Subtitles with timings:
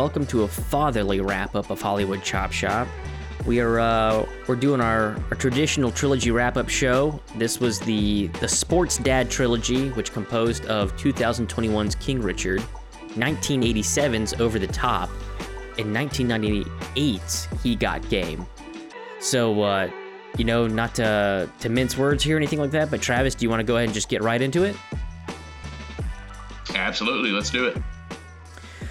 [0.00, 2.88] Welcome to a fatherly wrap up of Hollywood Chop Shop.
[3.44, 7.20] We are uh, we're doing our, our traditional trilogy wrap up show.
[7.36, 12.62] This was the the Sports Dad trilogy, which composed of 2021's King Richard,
[13.10, 15.10] 1987's Over the Top,
[15.76, 18.46] and 1998's He Got Game.
[19.20, 19.90] So uh,
[20.38, 23.44] you know, not to to mince words here or anything like that, but Travis, do
[23.44, 24.76] you want to go ahead and just get right into it?
[26.74, 27.76] Absolutely, let's do it.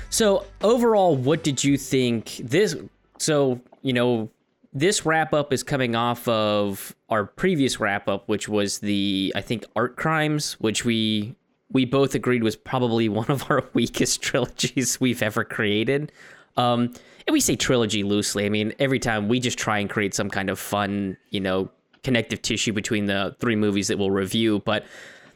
[0.09, 2.75] So overall, what did you think this?
[3.17, 4.29] So you know,
[4.73, 9.41] this wrap up is coming off of our previous wrap up, which was the I
[9.41, 11.35] think Art Crimes, which we
[11.71, 16.11] we both agreed was probably one of our weakest trilogies we've ever created.
[16.57, 16.93] Um,
[17.27, 18.45] and we say trilogy loosely.
[18.45, 21.69] I mean, every time we just try and create some kind of fun, you know,
[22.03, 24.59] connective tissue between the three movies that we'll review.
[24.65, 24.85] But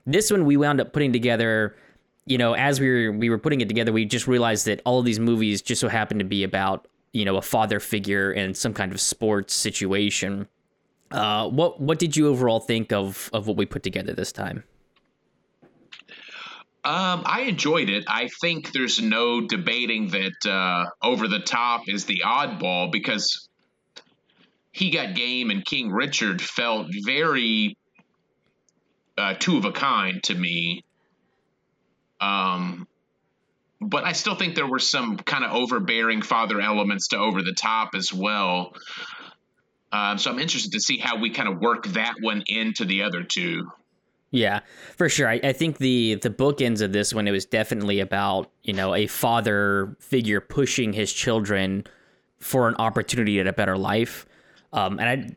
[0.05, 1.76] this one we wound up putting together
[2.26, 5.00] you know, as we were we were putting it together, we just realized that all
[5.00, 8.56] of these movies just so happened to be about you know a father figure and
[8.56, 10.48] some kind of sports situation.
[11.12, 14.64] Uh, what what did you overall think of of what we put together this time?
[16.86, 18.04] Um, I enjoyed it.
[18.08, 23.48] I think there's no debating that uh, Over the Top is the oddball because
[24.74, 27.78] he got game and King Richard felt very
[29.18, 30.84] uh, two of a kind to me.
[32.19, 32.88] Um,
[33.81, 37.53] but I still think there were some kind of overbearing father elements to over the
[37.53, 38.73] top as well.
[39.92, 43.03] Um, so I'm interested to see how we kind of work that one into the
[43.03, 43.72] other two.
[44.31, 44.61] Yeah,
[44.97, 45.30] for sure.
[45.30, 48.95] I, I, think the the bookends of this one it was definitely about you know
[48.95, 51.83] a father figure pushing his children
[52.39, 54.26] for an opportunity at a better life,
[54.71, 55.36] um, and I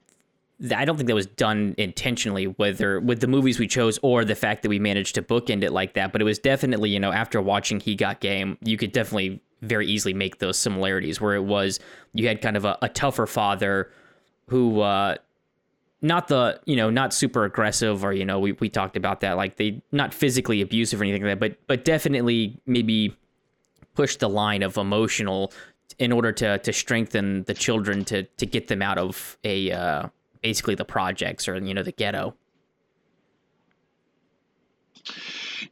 [0.74, 4.34] I don't think that was done intentionally, whether with the movies we chose or the
[4.34, 6.12] fact that we managed to bookend it like that.
[6.12, 9.86] But it was definitely, you know, after watching He Got Game, you could definitely very
[9.86, 11.80] easily make those similarities where it was
[12.14, 13.90] you had kind of a, a tougher father
[14.48, 15.16] who, uh,
[16.02, 19.36] not the, you know, not super aggressive or, you know, we, we talked about that,
[19.36, 23.16] like they not physically abusive or anything like that, but, but definitely maybe
[23.94, 25.52] push the line of emotional
[25.98, 30.08] in order to, to strengthen the children to, to get them out of a, uh,
[30.42, 32.34] basically the projects or you know the ghetto.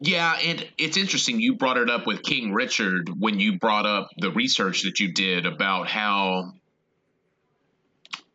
[0.01, 4.09] Yeah, and it's interesting you brought it up with King Richard when you brought up
[4.19, 6.53] the research that you did about how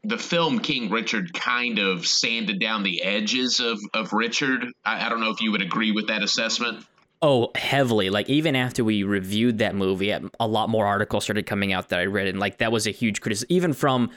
[0.04, 4.66] the film King Richard kind of sanded down the edges of, of Richard.
[4.86, 6.86] I, I don't know if you would agree with that assessment.
[7.22, 8.10] Oh, heavily.
[8.10, 12.00] Like even after we reviewed that movie, a lot more articles started coming out that
[12.00, 14.12] I read, and like that was a huge criticism, even from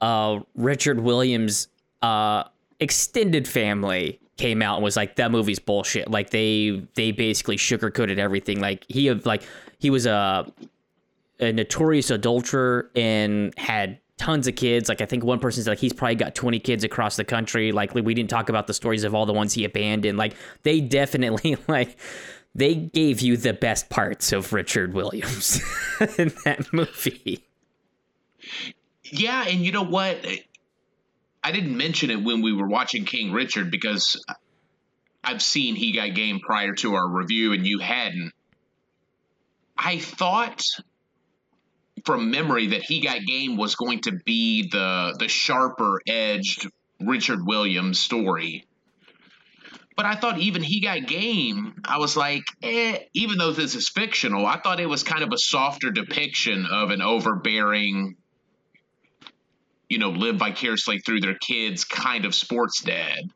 [0.00, 1.68] uh, Richard Williams'
[2.02, 2.44] uh,
[2.80, 8.18] extended family came out and was like, "That movie's bullshit." Like they they basically sugarcoated
[8.18, 8.60] everything.
[8.60, 9.42] Like he like
[9.78, 10.50] he was a
[11.40, 14.88] a notorious adulterer and had tons of kids.
[14.88, 17.72] Like I think one person's like he's probably got 20 kids across the country.
[17.72, 20.18] Like we didn't talk about the stories of all the ones he abandoned.
[20.18, 21.96] Like they definitely like
[22.54, 25.60] they gave you the best parts of Richard Williams
[26.18, 27.44] in that movie.
[29.10, 30.26] Yeah, and you know what?
[31.42, 34.22] I didn't mention it when we were watching King Richard because
[35.22, 38.32] I've seen He Got Game prior to our review and you hadn't.
[39.76, 40.62] I thought
[42.04, 46.68] from memory that He Got Game was going to be the the sharper edged
[47.00, 48.66] Richard Williams story.
[49.96, 53.88] But I thought even He Got Game, I was like, eh, even though this is
[53.88, 58.16] fictional, I thought it was kind of a softer depiction of an overbearing
[59.88, 63.30] you know, live vicariously through their kids kind of sports dad.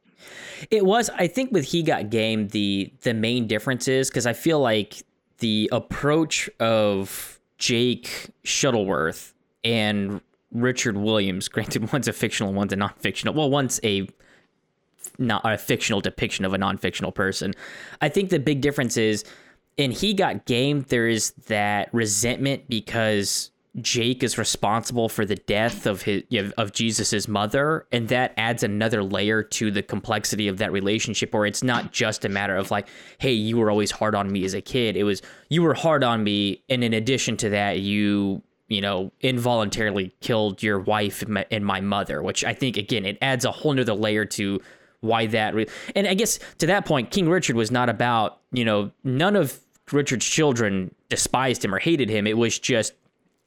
[0.70, 4.32] It was, I think, with He Got Game, the the main difference is because I
[4.32, 5.02] feel like
[5.38, 9.32] the approach of Jake Shuttlesworth
[9.64, 10.20] and
[10.52, 13.34] Richard Williams, granted one's a fictional, one's a non-fictional.
[13.34, 14.08] Well, one's a
[15.18, 17.54] not a fictional depiction of a non-fictional person.
[18.00, 19.24] I think the big difference is
[19.76, 25.86] in He Got Game, there is that resentment because Jake is responsible for the death
[25.86, 26.24] of his
[26.58, 31.32] of Jesus's mother, and that adds another layer to the complexity of that relationship.
[31.32, 32.86] Where it's not just a matter of like,
[33.16, 36.04] "Hey, you were always hard on me as a kid." It was you were hard
[36.04, 41.64] on me, and in addition to that, you you know involuntarily killed your wife and
[41.64, 44.60] my mother, which I think again it adds a whole nother layer to
[45.00, 45.54] why that.
[45.54, 45.66] Re-
[45.96, 49.58] and I guess to that point, King Richard was not about you know none of
[49.90, 52.26] Richard's children despised him or hated him.
[52.26, 52.92] It was just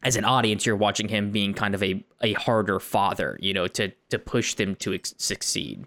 [0.06, 3.68] as an audience, you're watching him being kind of a, a harder father, you know,
[3.68, 5.86] to to push them to ex- succeed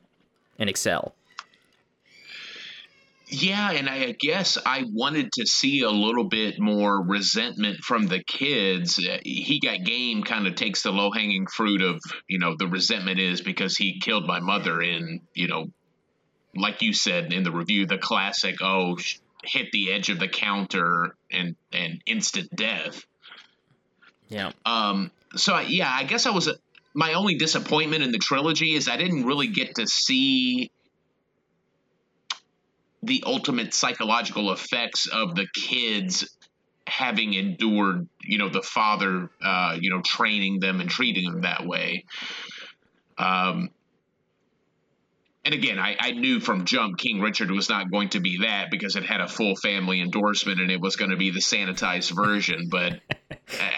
[0.59, 1.15] and excel.
[3.31, 8.23] Yeah, and I guess I wanted to see a little bit more resentment from the
[8.23, 8.99] kids.
[8.99, 12.67] Uh, he got game kind of takes the low hanging fruit of, you know, the
[12.67, 15.67] resentment is because he killed my mother in, you know,
[16.56, 18.97] like you said in the review, the classic, oh,
[19.44, 23.05] hit the edge of the counter and and instant death.
[24.29, 24.53] Yeah.
[24.65, 25.11] Um.
[25.37, 26.51] So yeah, I guess I was
[26.95, 30.71] my only disappointment in the trilogy is I didn't really get to see
[33.03, 36.29] the ultimate psychological effects of the kids
[36.87, 41.67] having endured, you know, the father, uh, you know, training them and treating them that
[41.67, 42.05] way.
[43.17, 43.71] Um,
[45.49, 48.71] and again, I, I, knew from jump King Richard was not going to be that
[48.71, 52.15] because it had a full family endorsement and it was going to be the sanitized
[52.15, 52.69] version.
[52.71, 53.00] But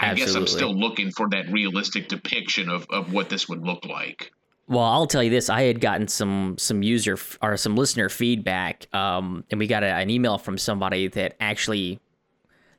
[0.00, 3.84] I guess I'm still looking for that realistic depiction of, of what this would look
[3.84, 4.32] like.
[4.66, 8.92] Well, I'll tell you this: I had gotten some some user or some listener feedback,
[8.92, 12.00] um, and we got a, an email from somebody that actually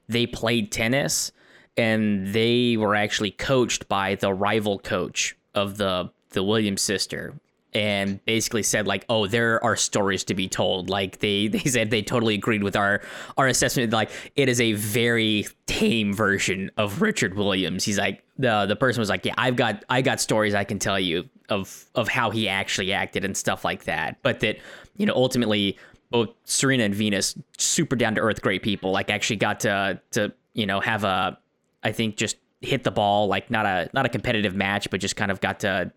[0.09, 1.31] they played tennis,
[1.77, 7.35] and they were actually coached by the rival coach of the the Williams sister,
[7.73, 11.89] and basically said like, "Oh, there are stories to be told." Like they they said
[11.89, 13.01] they totally agreed with our
[13.37, 13.91] our assessment.
[13.93, 17.83] Like it is a very tame version of Richard Williams.
[17.83, 20.79] He's like the the person was like, "Yeah, I've got I got stories I can
[20.79, 24.57] tell you of of how he actually acted and stuff like that." But that
[24.97, 25.77] you know ultimately
[26.09, 28.91] both Serena and Venus super down to earth great people.
[28.91, 31.37] Like actually got to to you know have a
[31.83, 35.15] I think just hit the ball like not a not a competitive match, but just
[35.15, 35.91] kind of got to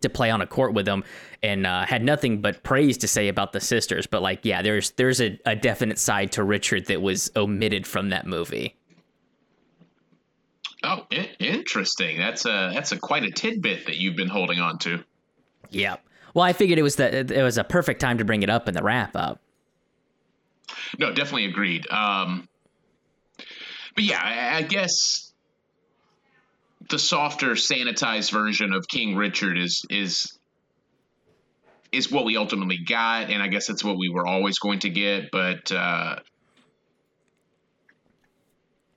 [0.00, 1.04] to play on a court with them
[1.42, 4.06] and uh, had nothing but praise to say about the sisters.
[4.06, 8.10] But like, yeah, there's there's a, a definite side to Richard that was omitted from
[8.10, 8.76] that movie.
[10.82, 11.06] Oh,
[11.38, 12.18] interesting.
[12.18, 15.02] That's a that's a quite a tidbit that you've been holding on to.
[15.70, 15.96] Yeah.
[16.34, 18.68] Well, I figured it was the it was a perfect time to bring it up
[18.68, 19.40] in the wrap up.
[20.98, 21.88] No, definitely agreed.
[21.90, 22.48] Um,
[23.94, 25.23] but yeah, I, I guess
[26.88, 30.38] the softer, sanitized version of King Richard is is
[31.92, 34.90] is what we ultimately got, and I guess that's what we were always going to
[34.90, 35.30] get.
[35.30, 36.16] But uh,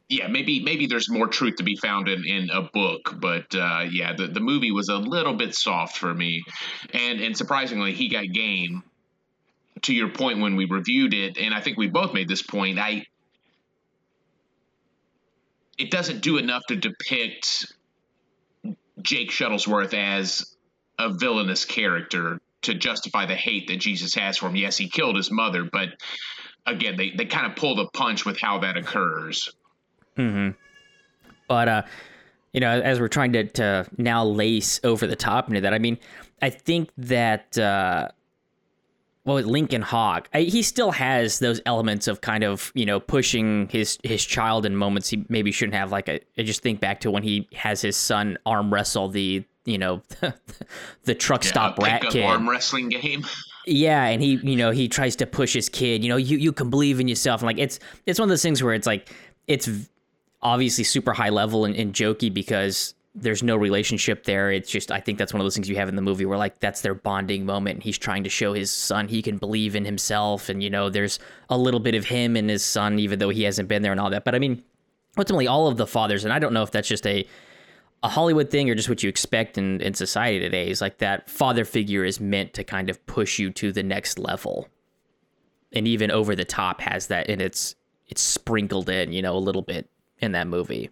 [0.09, 3.85] yeah, maybe maybe there's more truth to be found in, in a book, but uh,
[3.89, 6.43] yeah, the, the movie was a little bit soft for me,
[6.93, 8.83] and and surprisingly, he got game.
[9.83, 12.79] To your point when we reviewed it, and I think we both made this point,
[12.79, 13.05] I
[15.77, 17.76] it doesn't do enough to depict
[19.01, 20.55] Jake Shuttlesworth as
[20.99, 24.55] a villainous character to justify the hate that Jesus has for him.
[24.55, 25.89] Yes, he killed his mother, but
[26.65, 29.49] again, they, they kind of pull the punch with how that occurs.
[30.17, 30.51] Mm-hmm.
[31.47, 31.81] But uh,
[32.53, 35.79] you know, as we're trying to to now lace over the top into that, I
[35.79, 35.97] mean,
[36.41, 38.09] I think that uh,
[39.27, 43.67] well, Lincoln Hawk, I, he still has those elements of kind of you know pushing
[43.67, 45.91] his his child in moments he maybe shouldn't have.
[45.91, 49.43] Like I, I just think back to when he has his son arm wrestle the
[49.65, 50.01] you know
[51.03, 53.25] the truck yeah, stop rat kid arm wrestling game.
[53.65, 56.05] Yeah, and he you know he tries to push his kid.
[56.05, 57.41] You know you you can believe in yourself.
[57.41, 59.13] And like it's it's one of those things where it's like
[59.45, 59.69] it's
[60.41, 64.51] obviously super high level and, and jokey because there's no relationship there.
[64.51, 66.37] It's just I think that's one of those things you have in the movie where
[66.37, 67.83] like that's their bonding moment.
[67.83, 71.19] He's trying to show his son he can believe in himself, and you know there's
[71.49, 73.99] a little bit of him and his son even though he hasn't been there and
[73.99, 74.23] all that.
[74.23, 74.63] But I mean,
[75.17, 77.25] ultimately all of the fathers, and I don't know if that's just a
[78.03, 81.29] a Hollywood thing or just what you expect in, in society today is like that
[81.29, 84.67] father figure is meant to kind of push you to the next level.
[85.73, 87.75] And even over the top has that and it's
[88.07, 90.91] it's sprinkled in, you know, a little bit in that movie.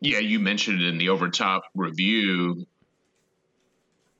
[0.00, 2.66] Yeah, you mentioned it in the overtop review.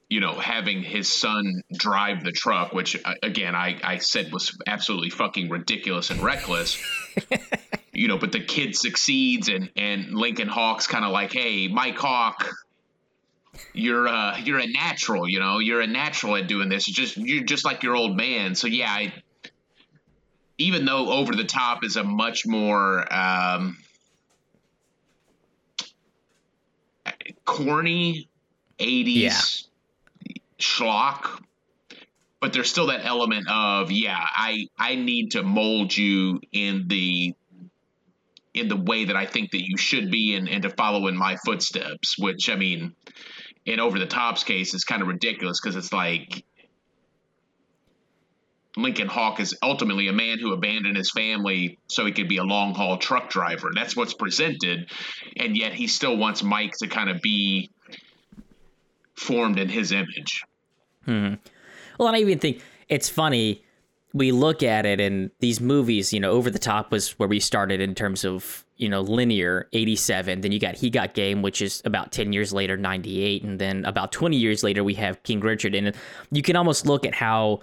[0.09, 4.59] You know, having his son drive the truck, which uh, again I, I said was
[4.67, 6.83] absolutely fucking ridiculous and reckless.
[7.93, 11.97] you know, but the kid succeeds, and and Lincoln Hawk's kind of like, hey, Mike
[11.97, 12.45] Hawk,
[13.73, 15.29] you're uh you're a natural.
[15.29, 16.87] You know, you're a natural at doing this.
[16.87, 18.57] Just you're just like your old man.
[18.57, 19.13] So yeah, I,
[20.61, 23.79] even though over the top is a much more um,
[27.51, 28.29] corny
[28.79, 29.67] 80s
[30.25, 30.35] yeah.
[30.59, 31.43] schlock
[32.41, 37.35] but there's still that element of yeah i i need to mold you in the
[38.55, 41.17] in the way that i think that you should be and, and to follow in
[41.17, 42.95] my footsteps which i mean
[43.67, 46.45] in over the top's case is kind of ridiculous because it's like
[48.77, 52.45] Lincoln Hawk is ultimately a man who abandoned his family so he could be a
[52.45, 53.71] long haul truck driver.
[53.75, 54.91] That's what's presented.
[55.37, 57.71] And yet he still wants Mike to kind of be
[59.15, 60.45] formed in his image.
[61.05, 61.35] Hmm.
[61.99, 63.65] Well, and I even think it's funny
[64.13, 67.39] we look at it and these movies, you know, Over the Top was where we
[67.39, 70.41] started in terms of, you know, linear 87.
[70.41, 73.45] Then you got He Got Game, which is about 10 years later, 98.
[73.45, 75.75] And then about 20 years later, we have King Richard.
[75.77, 75.95] And
[76.33, 77.61] you can almost look at how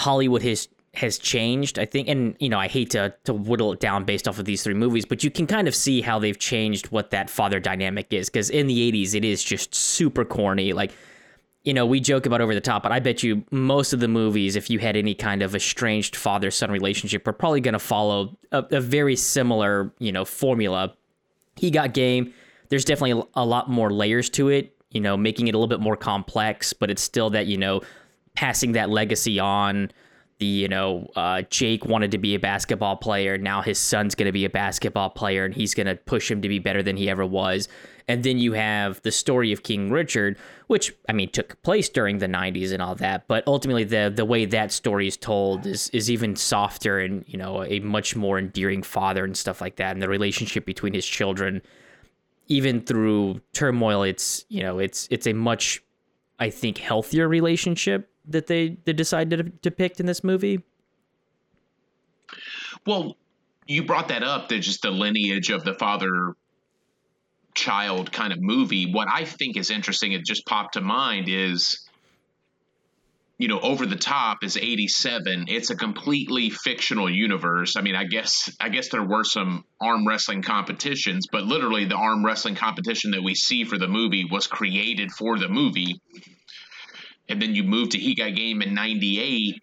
[0.00, 3.80] Hollywood has has changed, I think, and you know, I hate to to whittle it
[3.80, 6.38] down based off of these three movies, but you can kind of see how they've
[6.38, 8.28] changed what that father dynamic is.
[8.28, 10.72] Because in the '80s, it is just super corny.
[10.72, 10.92] Like
[11.62, 14.08] you know, we joke about over the top, but I bet you most of the
[14.08, 17.78] movies, if you had any kind of estranged father son relationship, are probably going to
[17.78, 20.94] follow a, a, very similar, you know, formula.
[21.56, 22.32] He got game.
[22.70, 25.80] There's definitely a lot more layers to it, you know, making it a little bit
[25.80, 27.82] more complex, but it's still that, you know,
[28.34, 29.90] passing that legacy on.
[30.38, 33.36] The, you know, uh, Jake wanted to be a basketball player.
[33.36, 36.40] Now his son's going to be a basketball player and he's going to push him
[36.40, 37.68] to be better than he ever was.
[38.08, 42.18] And then you have the story of King Richard, which I mean took place during
[42.18, 45.90] the 90s and all that, but ultimately the the way that story is told is
[45.90, 49.92] is even softer and, you know, a much more endearing father and stuff like that
[49.92, 51.62] and the relationship between his children
[52.48, 55.80] even through turmoil it's, you know, it's it's a much
[56.40, 60.62] I think healthier relationship that they they decided to depict in this movie.
[62.86, 63.16] Well,
[63.66, 66.34] you brought that up that just the lineage of the father
[67.54, 68.92] child kind of movie.
[68.92, 71.86] What I think is interesting, it just popped to mind, is
[73.40, 75.46] you know, over the top is 87.
[75.48, 77.74] It's a completely fictional universe.
[77.74, 81.96] I mean, I guess I guess there were some arm wrestling competitions, but literally the
[81.96, 86.02] arm wrestling competition that we see for the movie was created for the movie.
[87.30, 89.62] And then you move to He Got Game in 98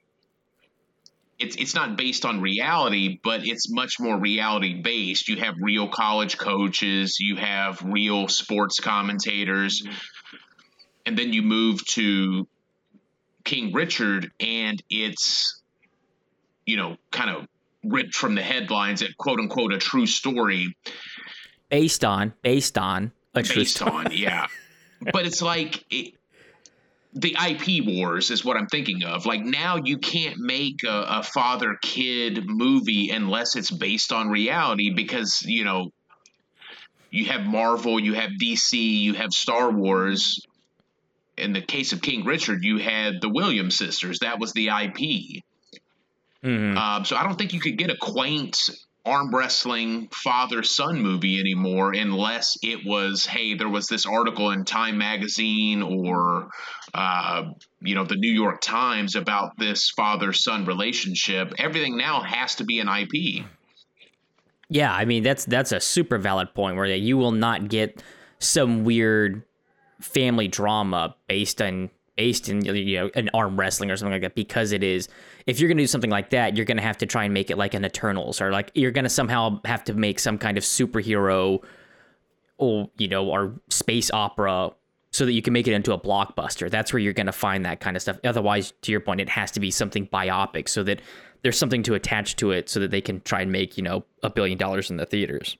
[1.39, 5.29] it's it's not based on reality, but it's much more reality based.
[5.29, 9.83] You have real college coaches, you have real sports commentators,
[11.05, 12.47] and then you move to
[13.43, 15.61] King Richard, and it's
[16.65, 17.47] you know kind of
[17.83, 20.75] ripped from the headlines at quote unquote a true story,
[21.69, 23.91] based on based on a true based story.
[23.91, 24.47] on yeah.
[25.13, 26.15] but it's like it,
[27.19, 29.25] the IP wars is what I'm thinking of.
[29.25, 34.93] Like now you can't make a, a father kid movie unless it's based on reality
[34.93, 35.91] because, you know,
[37.09, 40.45] you have Marvel, you have DC, you have Star Wars.
[41.37, 44.19] In the case of King Richard, you had the Williams sisters.
[44.19, 45.43] That was the IP.
[46.43, 46.77] Mm-hmm.
[46.77, 48.57] Um, so I don't think you could get a quaint
[49.07, 54.65] arm wrestling father son movie anymore unless it was hey there was this article in
[54.65, 56.49] time magazine or
[56.93, 57.43] uh,
[57.81, 61.53] you know the new york times about this father son relationship.
[61.57, 63.45] Everything now has to be an ip
[64.69, 68.03] yeah i mean that's that's a super valid point where you will not get
[68.39, 69.43] some weird
[70.01, 74.35] family drama based on based in you know an arm wrestling or something like that
[74.35, 75.07] because it is
[75.45, 77.33] if you're going to do something like that you're going to have to try and
[77.33, 80.37] make it like an eternals or like you're going to somehow have to make some
[80.37, 81.63] kind of superhero
[82.57, 84.71] or you know or space opera
[85.11, 86.69] so that you can make it into a blockbuster.
[86.69, 88.19] That's where you're going to find that kind of stuff.
[88.25, 91.01] Otherwise to your point it has to be something biopic so that
[91.43, 94.03] there's something to attach to it so that they can try and make you know
[94.23, 95.57] a billion dollars in the theaters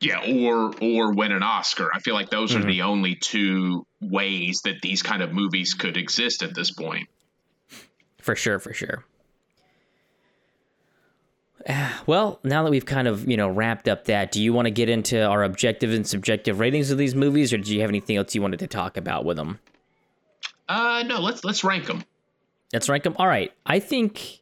[0.00, 1.90] yeah, or or win an Oscar.
[1.92, 2.62] I feel like those mm-hmm.
[2.62, 7.08] are the only two ways that these kind of movies could exist at this point.
[8.20, 9.04] For sure, for sure.
[12.06, 14.70] Well, now that we've kind of you know wrapped up that, do you want to
[14.70, 18.16] get into our objective and subjective ratings of these movies, or do you have anything
[18.16, 19.58] else you wanted to talk about with them?
[20.68, 21.20] Uh, no.
[21.20, 22.04] Let's let's rank them.
[22.72, 23.16] Let's rank them.
[23.18, 23.52] All right.
[23.64, 24.40] I think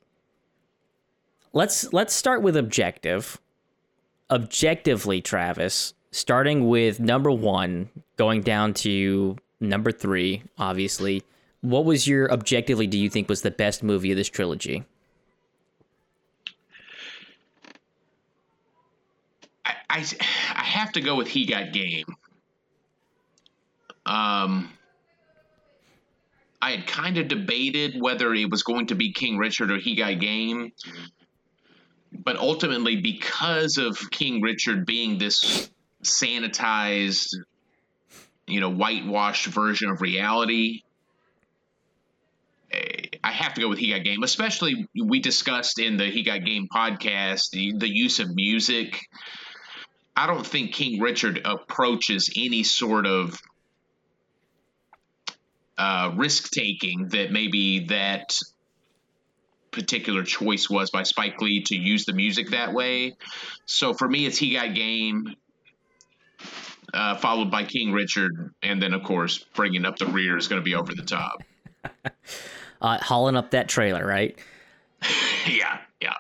[1.55, 3.41] let's let's start with objective
[4.31, 11.23] objectively, Travis, starting with number one, going down to number three, obviously,
[11.61, 14.85] what was your objectively do you think was the best movie of this trilogy?
[19.65, 20.05] I, I,
[20.55, 22.07] I have to go with He Got Game.
[24.07, 24.71] Um,
[26.61, 29.97] I had kind of debated whether it was going to be King Richard or He
[29.97, 30.73] Got Game
[32.15, 35.71] but ultimately, because of King Richard being this
[36.03, 37.29] sanitized,
[38.47, 40.83] you know, whitewashed version of reality,
[43.23, 44.23] I have to go with He Got Game.
[44.23, 49.01] Especially, we discussed in the He Got Game podcast the, the use of music.
[50.17, 53.41] I don't think King Richard approaches any sort of
[55.77, 58.37] uh, risk taking that maybe that
[59.75, 63.17] particular choice was by Spike Lee to use the music that way.
[63.67, 65.35] So for me, it's He Got Game,
[66.95, 70.61] uh, followed by King Richard, and then of course bringing up the rear is going
[70.61, 71.43] to be over the top.
[72.81, 74.39] uh, hauling up that trailer, right?
[75.47, 76.15] yeah, yeah.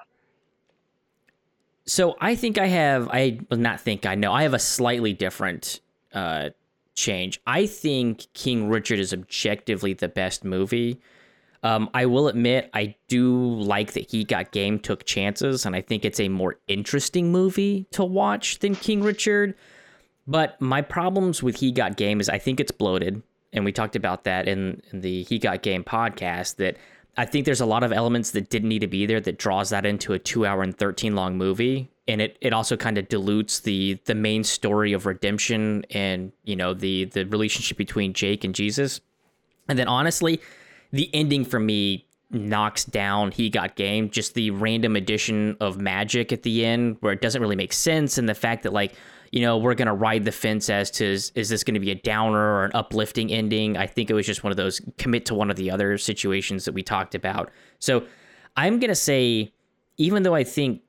[1.87, 5.12] So I think I have I well, not think I know I have a slightly
[5.12, 5.80] different
[6.12, 6.50] uh,
[6.94, 7.40] change.
[7.46, 11.00] I think King Richard is objectively the best movie.
[11.64, 15.80] Um, I will admit I do like that he got game took chances, and I
[15.80, 19.54] think it's a more interesting movie to watch than King Richard.
[20.26, 23.23] But my problems with He Got Game is I think it's bloated,
[23.54, 26.56] and we talked about that in, in the He Got Game podcast.
[26.56, 26.76] That
[27.16, 29.71] I think there's a lot of elements that didn't need to be there that draws
[29.71, 31.90] that into a two hour and 13 long movie.
[32.06, 36.56] And it, it also kind of dilutes the the main story of redemption and you
[36.56, 39.00] know the the relationship between Jake and Jesus.
[39.66, 40.42] And then honestly,
[40.94, 46.32] the ending for me knocks down he got game just the random addition of magic
[46.32, 48.94] at the end where it doesn't really make sense and the fact that like
[49.34, 51.80] you know, we're going to ride the fence as to is, is this going to
[51.80, 53.76] be a downer or an uplifting ending.
[53.76, 56.66] I think it was just one of those commit to one of the other situations
[56.66, 57.50] that we talked about.
[57.80, 58.04] So
[58.56, 59.52] I'm going to say,
[59.96, 60.82] even though I think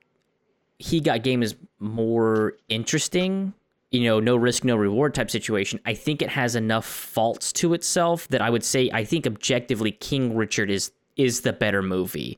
[0.78, 3.56] he got game is more interesting,
[3.92, 7.74] you know, no risk, no reward type situation, I think it has enough faults to
[7.74, 12.38] itself that I would say I think objectively King Richard is is the better movie.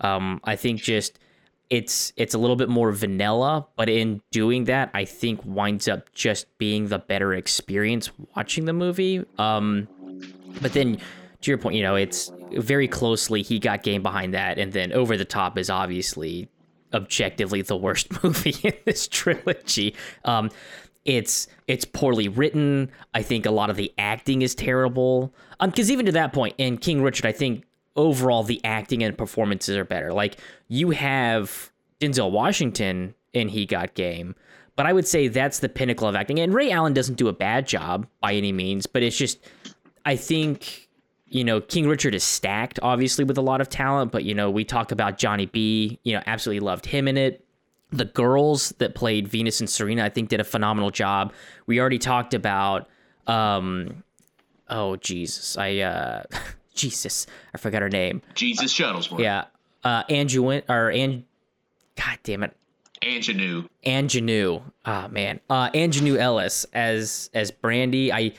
[0.00, 1.18] Um, I think just
[1.70, 6.12] it's it's a little bit more vanilla, but in doing that, I think winds up
[6.12, 9.24] just being the better experience watching the movie.
[9.38, 9.88] Um,
[10.60, 10.98] but then
[11.40, 14.92] to your point, you know, it's very closely he got game behind that, and then
[14.92, 16.48] over the top is obviously
[16.94, 19.94] objectively the worst movie in this trilogy.
[20.24, 20.50] Um,
[21.04, 22.90] it's it's poorly written.
[23.14, 25.34] I think a lot of the acting is terrible.
[25.60, 27.64] Um, because even to that point in King Richard, I think
[27.96, 30.12] overall the acting and performances are better.
[30.12, 30.36] Like
[30.68, 34.34] you have Denzel Washington in He Got Game,
[34.76, 36.38] but I would say that's the pinnacle of acting.
[36.38, 39.38] And Ray Allen doesn't do a bad job by any means, but it's just
[40.04, 40.88] I think
[41.32, 44.50] you know King Richard is stacked obviously with a lot of talent, but you know
[44.50, 47.44] we talk about Johnny B, you know absolutely loved him in it.
[47.90, 51.32] The girls that played Venus and Serena I think did a phenomenal job.
[51.66, 52.88] We already talked about
[53.26, 54.02] um
[54.68, 56.22] oh Jesus, I uh
[56.74, 58.22] Jesus, I forgot her name.
[58.34, 59.20] Jesus Shuttlesworth.
[59.20, 59.44] Yeah,
[59.84, 61.24] uh, Anju or An,
[61.96, 62.56] God damn it.
[63.84, 64.62] Aunjanue.
[64.84, 68.12] Ah oh, man, uh, Aunjanue Ellis as as Brandy.
[68.12, 68.32] I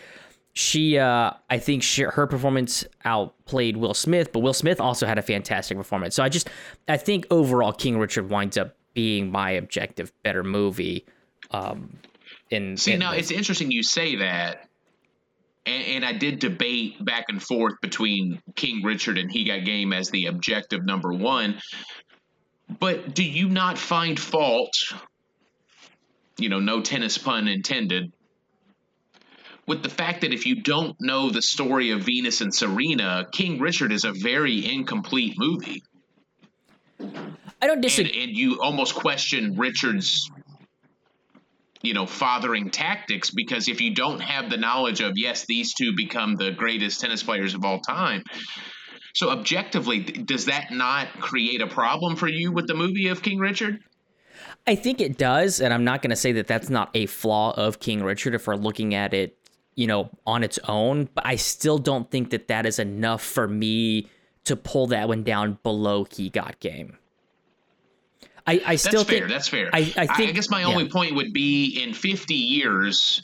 [0.53, 5.17] she uh I think she, her performance outplayed Will Smith, but Will Smith also had
[5.17, 6.15] a fantastic performance.
[6.15, 6.49] So I just
[6.87, 11.05] I think overall King Richard winds up being my objective better movie.
[11.51, 11.97] Um,
[12.49, 14.69] in see in now the, it's interesting you say that
[15.65, 19.93] and, and, I did debate back and forth between King Richard and He Got Game
[19.93, 21.59] as the objective number one.
[22.79, 24.73] But do you not find fault,
[26.37, 28.11] you know, no tennis pun intended,
[29.67, 33.59] with the fact that if you don't know the story of Venus and Serena, King
[33.59, 35.83] Richard is a very incomplete movie?
[36.99, 38.11] I don't disagree.
[38.11, 40.29] And, and you almost question Richard's
[41.83, 45.93] you know fathering tactics because if you don't have the knowledge of yes these two
[45.95, 48.23] become the greatest tennis players of all time
[49.13, 53.37] so objectively does that not create a problem for you with the movie of king
[53.37, 53.79] richard
[54.65, 57.53] i think it does and i'm not going to say that that's not a flaw
[57.57, 59.37] of king richard if we're looking at it
[59.75, 63.47] you know on its own but i still don't think that that is enough for
[63.47, 64.07] me
[64.43, 66.97] to pull that one down below he got game
[68.45, 69.29] I, I still that's think fair.
[69.29, 69.69] That's fair.
[69.71, 73.23] I, I, think, I guess my only point would be in 50 years,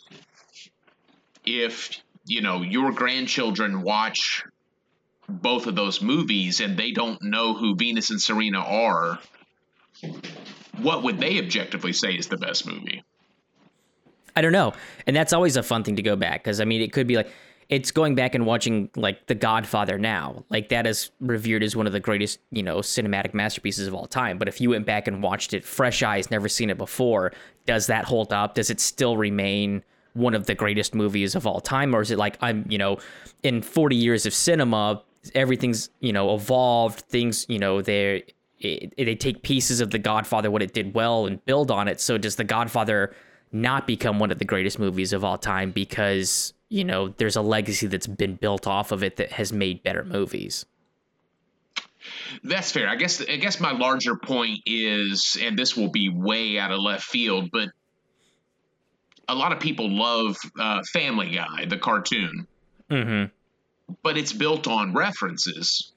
[1.46, 4.46] if you know your grandchildren watch
[5.28, 9.20] both of those movies and they don't know who Venus and Serena are,
[10.78, 13.04] what would they objectively say is the best movie?
[14.39, 14.71] I don't know,
[15.06, 17.17] and that's always a fun thing to go back because I mean it could be
[17.17, 17.30] like
[17.67, 20.45] it's going back and watching like The Godfather now.
[20.49, 24.08] Like that is revered as one of the greatest, you know, cinematic masterpieces of all
[24.08, 24.38] time.
[24.38, 27.34] But if you went back and watched it fresh eyes, never seen it before,
[27.65, 28.56] does that hold up?
[28.56, 32.17] Does it still remain one of the greatest movies of all time or is it
[32.17, 32.97] like I'm, you know,
[33.43, 35.04] in 40 years of cinema,
[35.36, 38.23] everything's, you know, evolved, things, you know, they
[38.62, 42.02] they take pieces of The Godfather what it did well and build on it.
[42.02, 43.13] So does The Godfather
[43.52, 47.42] not become one of the greatest movies of all time because you know, there's a
[47.42, 50.66] legacy that's been built off of it that has made better movies.
[52.44, 52.88] That's fair.
[52.88, 56.80] I guess I guess my larger point is, and this will be way out of
[56.80, 57.70] left field, but
[59.28, 62.48] a lot of people love uh, Family Guy, the cartoon,
[62.90, 63.94] mm-hmm.
[64.02, 65.92] but it's built on references,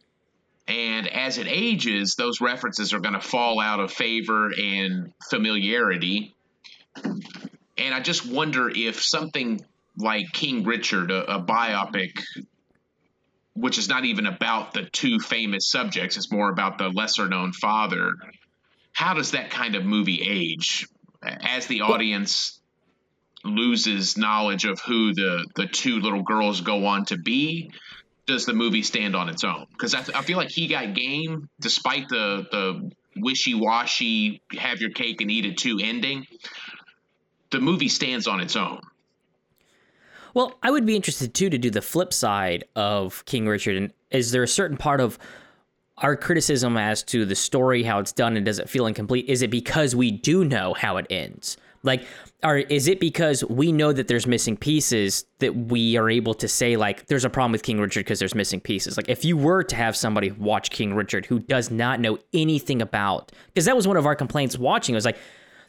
[0.66, 6.34] and as it ages, those references are going to fall out of favor and familiarity.
[6.96, 9.60] And I just wonder if something
[9.96, 12.22] like King Richard, a, a biopic
[13.54, 16.16] which is not even about the two famous subjects.
[16.16, 18.14] It's more about the lesser known father.
[18.92, 20.88] How does that kind of movie age
[21.22, 22.60] as the audience
[23.44, 27.70] loses knowledge of who the the two little girls go on to be?
[28.26, 29.66] Does the movie stand on its own?
[29.72, 34.90] Because I, I feel like he got game, despite the the wishy washy, have your
[34.90, 36.26] cake and eat it too ending.
[37.52, 38.80] The movie stands on its own.
[40.34, 43.76] Well, I would be interested too to do the flip side of King Richard.
[43.76, 45.18] And is there a certain part of
[45.98, 49.26] our criticism as to the story, how it's done, and does it feel incomplete?
[49.28, 51.58] Is it because we do know how it ends?
[51.84, 52.04] Like,
[52.42, 56.48] or is it because we know that there's missing pieces that we are able to
[56.48, 58.96] say like there's a problem with King Richard because there's missing pieces?
[58.96, 62.80] Like, if you were to have somebody watch King Richard who does not know anything
[62.80, 65.18] about, because that was one of our complaints watching, it was like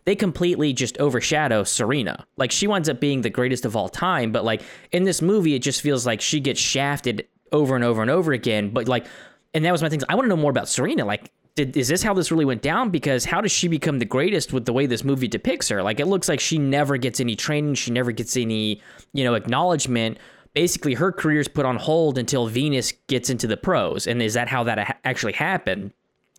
[0.06, 2.26] they completely just overshadow Serena.
[2.38, 4.62] Like she winds up being the greatest of all time, but like
[4.92, 8.34] in this movie, it just feels like she gets shafted over and over and over
[8.34, 8.70] again.
[8.72, 9.06] But like,
[9.54, 10.02] and that was my thing.
[10.10, 11.06] I want to know more about Serena.
[11.06, 12.90] Like, did, is this how this really went down?
[12.90, 15.84] Because how does she become the greatest with the way this movie depicts her?
[15.84, 17.76] Like, it looks like she never gets any training.
[17.76, 18.82] She never gets any,
[19.14, 20.18] you know, acknowledgement.
[20.56, 24.08] Basically, her career's put on hold until Venus gets into the pros.
[24.08, 25.94] And is that how that actually happened?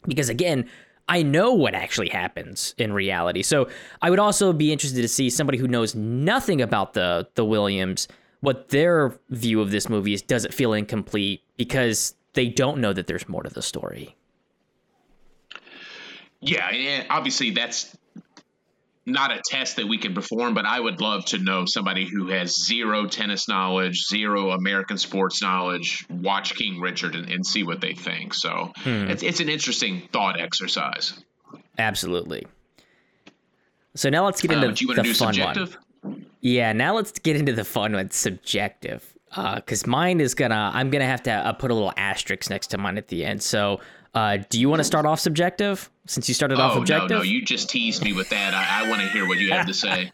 [0.07, 0.69] Because again,
[1.09, 3.43] I know what actually happens in reality.
[3.43, 3.69] So
[4.01, 8.09] I would also be interested to see somebody who knows nothing about the the Williams
[8.41, 10.21] what their view of this movie is.
[10.21, 14.15] Does it feel incomplete because they don't know that there's more to the story?
[16.41, 17.97] Yeah, and obviously that's
[19.07, 22.29] not a test that we can perform, but I would love to know somebody who
[22.29, 27.81] has zero tennis knowledge, zero American sports knowledge, watch King Richard and, and see what
[27.81, 28.33] they think.
[28.33, 29.09] So hmm.
[29.11, 31.23] it's, it's an interesting thought exercise.
[31.79, 32.47] Absolutely.
[33.95, 35.77] So now let's get uh, into uh, the fun subjective?
[36.01, 36.27] one.
[36.41, 39.11] Yeah, now let's get into the fun one, subjective.
[39.29, 42.69] Because uh, mine is gonna, I'm gonna have to uh, put a little asterisk next
[42.69, 43.43] to mine at the end.
[43.43, 43.81] So
[44.15, 47.11] uh, do you want to start off subjective since you started oh, off objective?
[47.11, 48.55] No, no, you just teased me with that.
[48.55, 50.13] I, I want to hear what you have to say.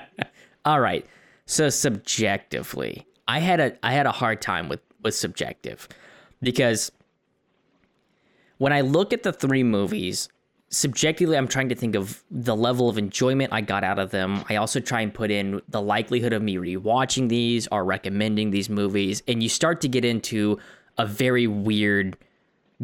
[0.64, 1.06] All right.
[1.46, 5.88] So subjectively, I had a I had a hard time with with subjective
[6.42, 6.90] because
[8.58, 10.28] when I look at the three movies,
[10.68, 14.44] subjectively I'm trying to think of the level of enjoyment I got out of them.
[14.48, 18.68] I also try and put in the likelihood of me rewatching these or recommending these
[18.68, 20.58] movies and you start to get into
[20.98, 22.18] a very weird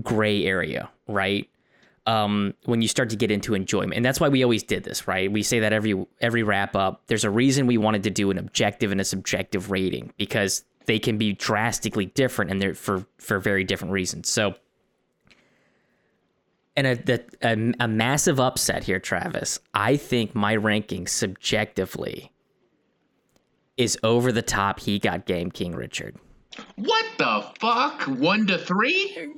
[0.03, 1.49] gray area, right?
[2.07, 5.09] Um, when you start to get into enjoyment, and that's why we always did this,
[5.09, 5.33] right?
[5.33, 7.03] We say that every every wrap up.
[7.07, 10.99] There's a reason we wanted to do an objective and a subjective rating because they
[10.99, 14.29] can be drastically different, and they're for for very different reasons.
[14.29, 14.55] So,
[16.77, 19.61] and a, a, a massive upset here, Travis.
[19.73, 22.31] I think my ranking subjectively
[23.79, 24.81] is over the top.
[24.81, 26.17] He got game, King Richard.
[26.77, 28.03] What the fuck?
[28.03, 29.33] One to three?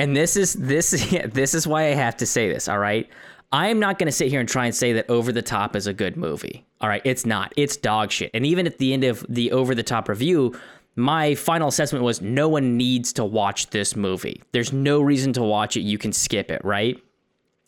[0.00, 3.06] And this is this yeah, this is why I have to say this, all right?
[3.52, 5.76] I am not going to sit here and try and say that Over the Top
[5.76, 6.64] is a good movie.
[6.80, 7.52] All right, it's not.
[7.56, 8.30] It's dog shit.
[8.32, 10.58] And even at the end of the Over the Top review,
[10.96, 14.40] my final assessment was no one needs to watch this movie.
[14.52, 15.80] There's no reason to watch it.
[15.80, 16.98] You can skip it, right?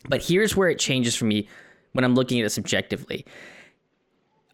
[0.08, 1.48] But here's where it changes for me
[1.92, 3.26] when I'm looking at it subjectively.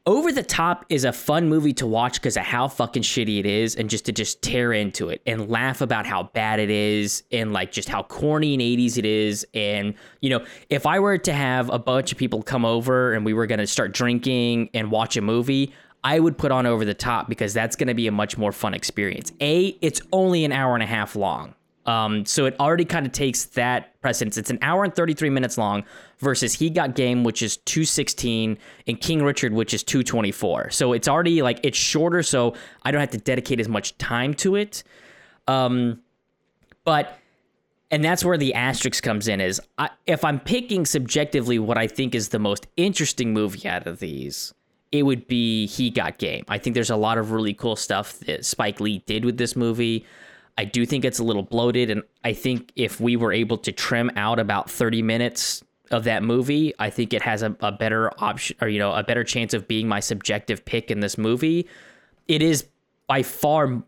[0.08, 3.44] Over the Top is a fun movie to watch because of how fucking shitty it
[3.44, 7.24] is and just to just tear into it and laugh about how bad it is
[7.30, 9.46] and like just how corny and 80s it is.
[9.52, 9.92] And,
[10.22, 13.34] you know, if I were to have a bunch of people come over and we
[13.34, 16.94] were going to start drinking and watch a movie, I would put on Over the
[16.94, 19.30] Top because that's going to be a much more fun experience.
[19.42, 21.54] A, it's only an hour and a half long.
[21.88, 24.36] Um, so it already kind of takes that precedence.
[24.36, 25.84] It's an hour and 33 minutes long
[26.18, 30.68] versus He Got Game, which is 216, and King Richard, which is 224.
[30.68, 34.34] So it's already like it's shorter, so I don't have to dedicate as much time
[34.34, 34.82] to it.
[35.46, 36.02] Um,
[36.84, 37.18] but
[37.90, 41.86] and that's where the asterisk comes in is I, if I'm picking subjectively what I
[41.86, 44.52] think is the most interesting movie out of these,
[44.92, 46.44] it would be He Got Game.
[46.48, 49.56] I think there's a lot of really cool stuff that Spike Lee did with this
[49.56, 50.04] movie.
[50.58, 53.70] I do think it's a little bloated, and I think if we were able to
[53.70, 58.12] trim out about 30 minutes of that movie, I think it has a, a better
[58.22, 61.68] option, or you know, a better chance of being my subjective pick in this movie.
[62.26, 62.66] It is
[63.06, 63.84] by far,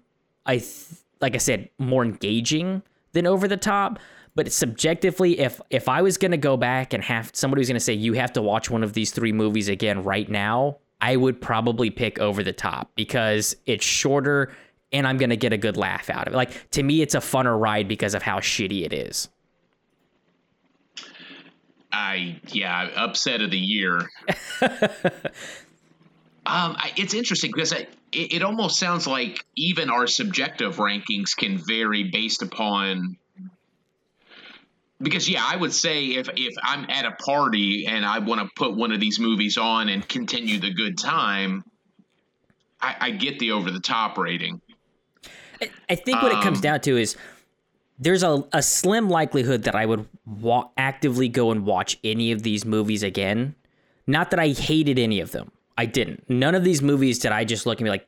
[0.47, 0.87] I th-
[1.21, 3.99] like I said, more engaging than Over the Top.
[4.37, 7.95] But subjectively, if if I was gonna go back and have somebody was gonna say
[7.95, 11.91] you have to watch one of these three movies again right now, I would probably
[11.91, 14.53] pick Over the Top because it's shorter
[14.93, 16.37] and I'm going to get a good laugh out of it.
[16.37, 19.29] Like to me, it's a funner ride because of how shitty it is.
[21.93, 23.99] I yeah, upset of the year.
[24.63, 24.71] um,
[26.47, 31.59] I, it's interesting because I, it, it almost sounds like even our subjective rankings can
[31.59, 33.17] vary based upon
[35.03, 38.49] because yeah, I would say if if I'm at a party and I want to
[38.55, 41.65] put one of these movies on and continue the good time,
[42.81, 44.61] I, I get the over the top rating.
[45.89, 47.17] I think what um, it comes um, down to is
[47.99, 52.43] there's a, a slim likelihood that I would wa- actively go and watch any of
[52.43, 53.55] these movies again.
[54.07, 55.53] Not that I hated any of them.
[55.77, 56.29] I didn't.
[56.29, 58.07] None of these movies did I just look and be like,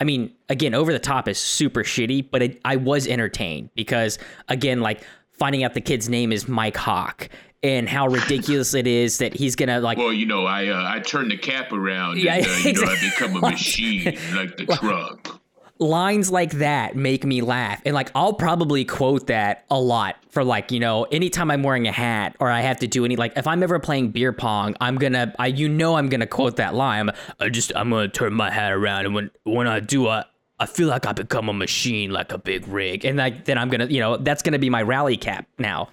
[0.00, 4.18] I mean, again, Over the Top is super shitty, but it, I was entertained because,
[4.48, 7.28] again, like finding out the kid's name is Mike Hawk
[7.62, 9.98] and how ridiculous it is that he's gonna like.
[9.98, 12.18] Well, you know, I uh, I turn the cap around.
[12.18, 12.84] Yeah, and, uh, you exactly.
[12.84, 15.40] know, I become a machine like the truck
[15.78, 20.44] lines like that make me laugh and like i'll probably quote that a lot for
[20.44, 23.32] like you know anytime i'm wearing a hat or i have to do any like
[23.36, 26.76] if i'm ever playing beer pong i'm gonna i you know i'm gonna quote that
[26.76, 27.10] line
[27.40, 30.24] i just i'm gonna turn my hat around and when when i do i
[30.60, 33.68] I feel like I become a machine, like a big rig, and like then I'm
[33.68, 35.88] gonna, you know, that's gonna be my rally cap now.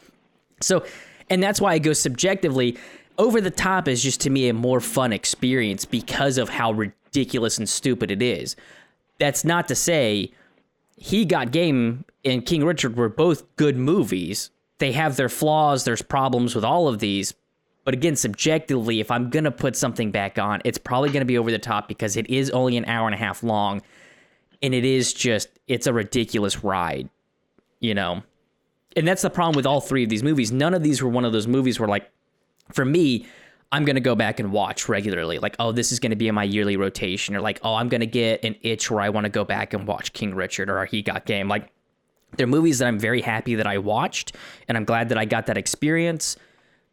[0.61, 0.85] So,
[1.31, 2.77] and that's why I go subjectively.
[3.17, 7.57] Over the top is just to me a more fun experience because of how ridiculous
[7.57, 8.55] and stupid it is
[9.21, 10.31] that's not to say
[10.97, 14.49] he got game and King Richard were both good movies.
[14.79, 17.35] They have their flaws, there's problems with all of these.
[17.85, 21.25] But again, subjectively, if I'm going to put something back on, it's probably going to
[21.25, 23.83] be over the top because it is only an hour and a half long.
[24.63, 27.07] And it is just, it's a ridiculous ride,
[27.79, 28.23] you know?
[28.95, 30.51] And that's the problem with all three of these movies.
[30.51, 32.09] None of these were one of those movies where, like,
[32.73, 33.27] for me,
[33.71, 35.39] I'm going to go back and watch regularly.
[35.39, 37.35] Like, oh, this is going to be in my yearly rotation.
[37.35, 39.73] Or like, oh, I'm going to get an itch where I want to go back
[39.73, 41.47] and watch King Richard or He Got Game.
[41.47, 41.71] Like,
[42.37, 44.35] they're movies that I'm very happy that I watched
[44.67, 46.37] and I'm glad that I got that experience,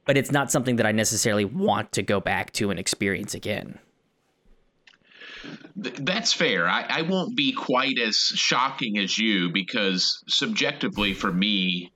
[0.05, 3.79] but it's not something that I necessarily want to go back to and experience again.
[5.77, 6.69] That's fair.
[6.69, 11.93] I, I won't be quite as shocking as you because subjectively for me,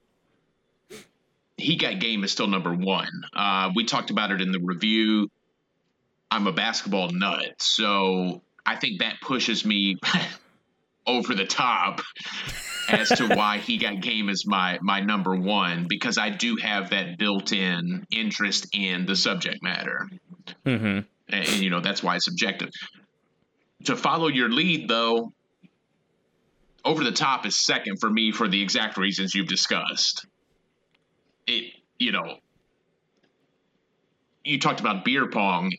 [1.57, 3.25] he got game is still number one.
[3.35, 5.31] Uh, we talked about it in the review.
[6.31, 9.97] I'm a basketball nut, so I think that pushes me
[11.07, 12.01] over the top
[12.89, 16.91] as to why he got game as my my number one because I do have
[16.91, 20.09] that built-in interest in the subject matter,
[20.65, 20.85] mm-hmm.
[20.85, 22.71] and, and you know that's why it's subjective.
[23.85, 25.33] To follow your lead, though,
[26.85, 30.25] over the top is second for me for the exact reasons you've discussed
[31.47, 32.39] it, you know,
[34.45, 35.73] you talked about beer pong.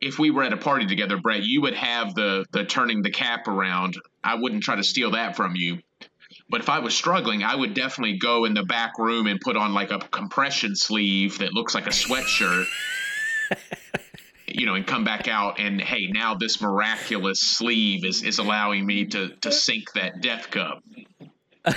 [0.00, 3.10] If we were at a party together, Brett, you would have the the turning the
[3.10, 3.96] cap around.
[4.24, 5.78] I wouldn't try to steal that from you.
[6.48, 9.56] But if I was struggling, I would definitely go in the back room and put
[9.56, 12.66] on like a compression sleeve that looks like a sweatshirt.
[14.48, 18.84] you know, and come back out and hey, now this miraculous sleeve is is allowing
[18.84, 20.82] me to to sink that death cup.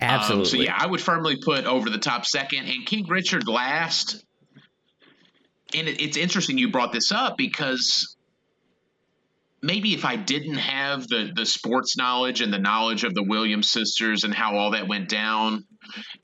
[0.00, 0.42] Absolutely.
[0.42, 4.24] Um, so yeah, I would firmly put over the top second and King Richard last.
[5.74, 8.16] And it, it's interesting you brought this up because
[9.62, 13.70] maybe if I didn't have the the sports knowledge and the knowledge of the Williams
[13.70, 15.64] sisters and how all that went down,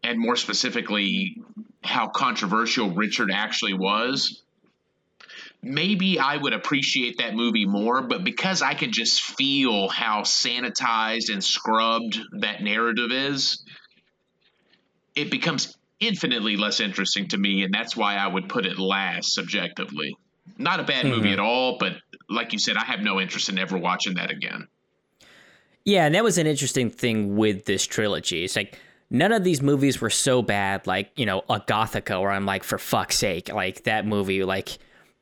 [0.03, 1.37] and more specifically
[1.83, 4.43] how controversial Richard actually was,
[5.63, 11.33] maybe I would appreciate that movie more, but because I can just feel how sanitized
[11.33, 13.65] and scrubbed that narrative is,
[15.15, 19.35] it becomes infinitely less interesting to me, and that's why I would put it last
[19.35, 20.17] subjectively.
[20.57, 21.17] Not a bad mm-hmm.
[21.17, 21.95] movie at all, but
[22.31, 24.69] like you said, I have no interest in ever watching that again.
[25.85, 28.45] Yeah, and that was an interesting thing with this trilogy.
[28.45, 28.79] It's like
[29.11, 32.63] none of these movies were so bad, like, you know, a Gothika, where I'm like,
[32.63, 34.79] for fuck's sake, like that movie, like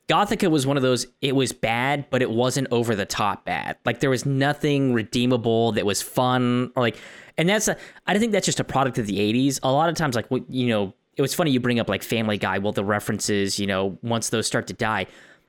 [0.08, 3.76] Gothika was one of those, it was bad, but it wasn't over the top bad.
[3.84, 6.96] Like there was nothing redeemable that was fun or like,
[7.36, 9.58] and that's a, I think that's just a product of the 80s.
[9.62, 12.38] A lot of times, like, you know, it was funny you bring up like Family
[12.38, 12.58] Guy.
[12.58, 15.06] Well, the references, you know, once those start to die.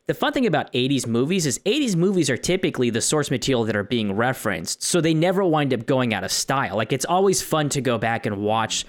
[0.07, 3.75] The fun thing about 80s movies is 80s movies are typically the source material that
[3.75, 4.81] are being referenced.
[4.81, 6.77] So they never wind up going out of style.
[6.77, 8.85] Like it's always fun to go back and watch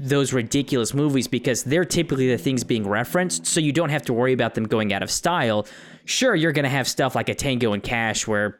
[0.00, 4.12] those ridiculous movies because they're typically the things being referenced, so you don't have to
[4.12, 5.66] worry about them going out of style.
[6.06, 8.58] Sure, you're going to have stuff like a Tango and Cash where,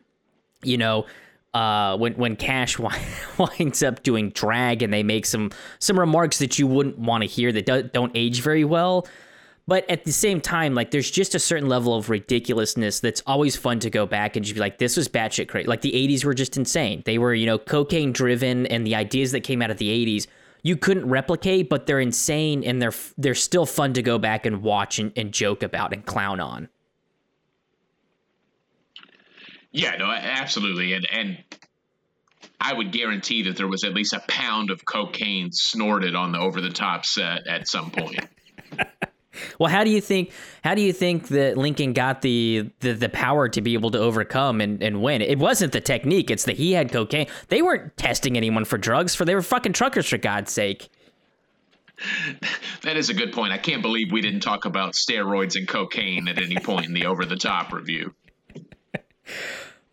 [0.63, 1.07] you know,
[1.55, 2.79] uh, when when Cash
[3.39, 7.27] winds up doing drag and they make some some remarks that you wouldn't want to
[7.27, 9.07] hear that do, don't age very well.
[9.67, 13.57] But at the same time, like there's just a certain level of ridiculousness that's always
[13.57, 15.69] fun to go back and just be like, this was batshit crazy.
[15.69, 17.03] Like the 80s were just insane.
[17.07, 20.27] They were, you know, cocaine driven, and the ideas that came out of the 80s
[20.63, 24.63] you couldn't replicate, but they're insane and they're they're still fun to go back and
[24.63, 26.69] watch and, and joke about and clown on.
[29.73, 31.45] Yeah, no, absolutely, and and
[32.61, 36.39] I would guarantee that there was at least a pound of cocaine snorted on the
[36.39, 38.21] over the top set at some point.
[39.59, 43.09] well, how do you think how do you think that Lincoln got the, the the
[43.09, 45.23] power to be able to overcome and, and win?
[45.23, 47.27] It wasn't the technique, it's that he had cocaine.
[47.49, 50.89] They weren't testing anyone for drugs for they were fucking truckers for God's sake.
[52.83, 53.53] That is a good point.
[53.53, 57.07] I can't believe we didn't talk about steroids and cocaine at any point in the
[57.07, 58.15] over the top review.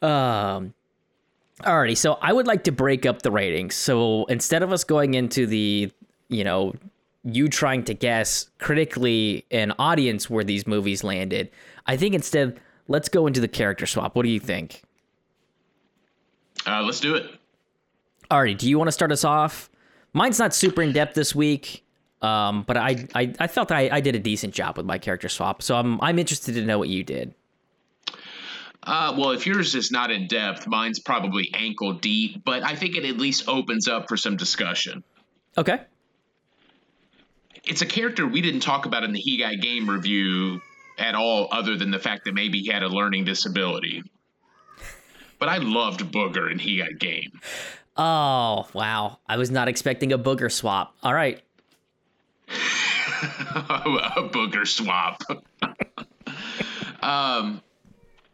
[0.01, 0.73] Um
[1.62, 3.73] Alrighty, so I would like to break up the ratings.
[3.73, 5.91] So instead of us going into the,
[6.29, 6.75] you know,
[7.27, 11.49] you trying to guess critically an audience where these movies landed,
[11.85, 14.15] I think instead let's go into the character swap.
[14.15, 14.83] What do you think?
[16.65, 17.29] Uh, let's do it.
[18.31, 19.69] Alrighty, do you want to start us off?
[20.13, 21.83] Mine's not super in depth this week,
[22.21, 25.29] um, but I, I I felt I, I did a decent job with my character
[25.29, 27.33] swap, so I'm I'm interested to know what you did.
[28.83, 32.95] Uh, well, if yours is not in depth, mine's probably ankle deep, but I think
[32.95, 35.03] it at least opens up for some discussion.
[35.57, 35.81] Okay.
[37.67, 40.62] It's a character we didn't talk about in the He Got Game review
[40.97, 44.03] at all, other than the fact that maybe he had a learning disability.
[45.39, 47.39] But I loved Booger in He Got Game.
[47.95, 49.19] Oh, wow.
[49.27, 50.95] I was not expecting a booger swap.
[51.03, 51.41] All right.
[52.49, 55.21] a booger swap.
[57.01, 57.62] um,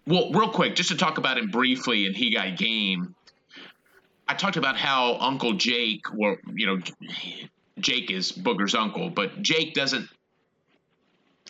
[0.06, 3.16] well, real quick, just to talk about him briefly, and he got game.
[4.28, 6.80] I talked about how Uncle Jake, well, you know,
[7.80, 10.08] Jake is Booger's uncle, but Jake doesn't.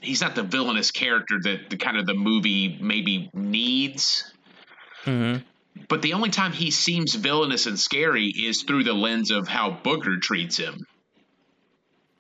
[0.01, 4.31] He's not the villainous character that the kind of the movie maybe needs.
[5.05, 5.43] Mm-hmm.
[5.87, 9.79] But the only time he seems villainous and scary is through the lens of how
[9.83, 10.85] Booger treats him.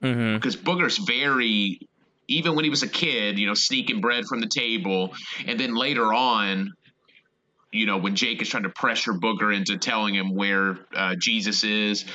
[0.01, 0.35] Mm-hmm.
[0.35, 1.79] Because Booger's very
[2.27, 5.13] even when he was a kid, you know, sneaking bread from the table.
[5.45, 6.71] And then later on,
[7.71, 11.63] you know, when Jake is trying to pressure Booger into telling him where uh, Jesus
[11.63, 12.05] is,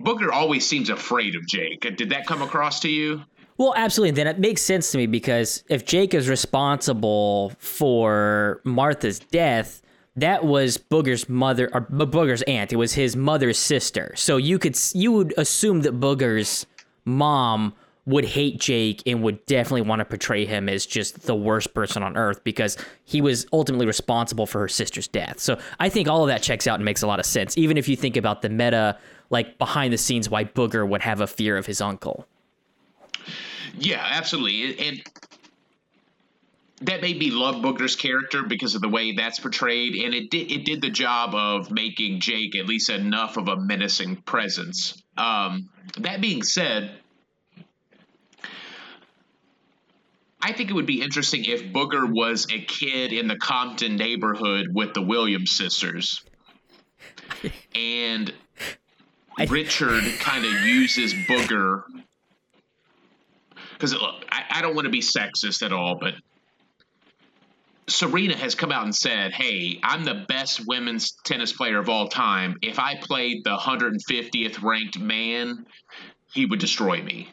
[0.00, 1.80] Booger always seems afraid of Jake.
[1.96, 3.22] Did that come across to you?
[3.56, 4.12] Well, absolutely.
[4.12, 9.80] Then it makes sense to me because if Jake is responsible for Martha's death,
[10.16, 12.72] that was Booger's mother or Booger's aunt.
[12.72, 14.12] It was his mother's sister.
[14.16, 16.66] So you could you would assume that Booger's
[17.04, 17.74] mom
[18.06, 22.02] would hate Jake and would definitely want to portray him as just the worst person
[22.02, 25.40] on earth because he was ultimately responsible for her sister's death.
[25.40, 27.78] So I think all of that checks out and makes a lot of sense, even
[27.78, 28.98] if you think about the meta,
[29.30, 32.26] like behind the scenes, why Booger would have a fear of his uncle.
[33.78, 34.78] Yeah, absolutely.
[34.78, 35.02] And
[36.82, 40.50] that made me love Booger's character because of the way that's portrayed, and it did
[40.50, 45.02] it did the job of making Jake at least enough of a menacing presence.
[45.16, 46.98] Um, that being said,
[50.44, 54.66] I think it would be interesting if Booger was a kid in the Compton neighborhood
[54.70, 56.22] with the Williams sisters.
[57.74, 58.30] And
[59.48, 61.84] Richard kind of uses Booger.
[63.72, 66.12] Because I, I don't want to be sexist at all, but
[67.88, 72.08] Serena has come out and said, Hey, I'm the best women's tennis player of all
[72.08, 72.56] time.
[72.60, 75.64] If I played the 150th ranked man,
[76.34, 77.32] he would destroy me.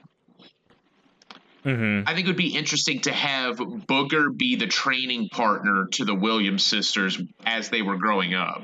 [1.66, 2.08] Mm-hmm.
[2.08, 6.16] I think it would be interesting to have Booger be the training partner to the
[6.16, 8.64] Williams sisters as they were growing up.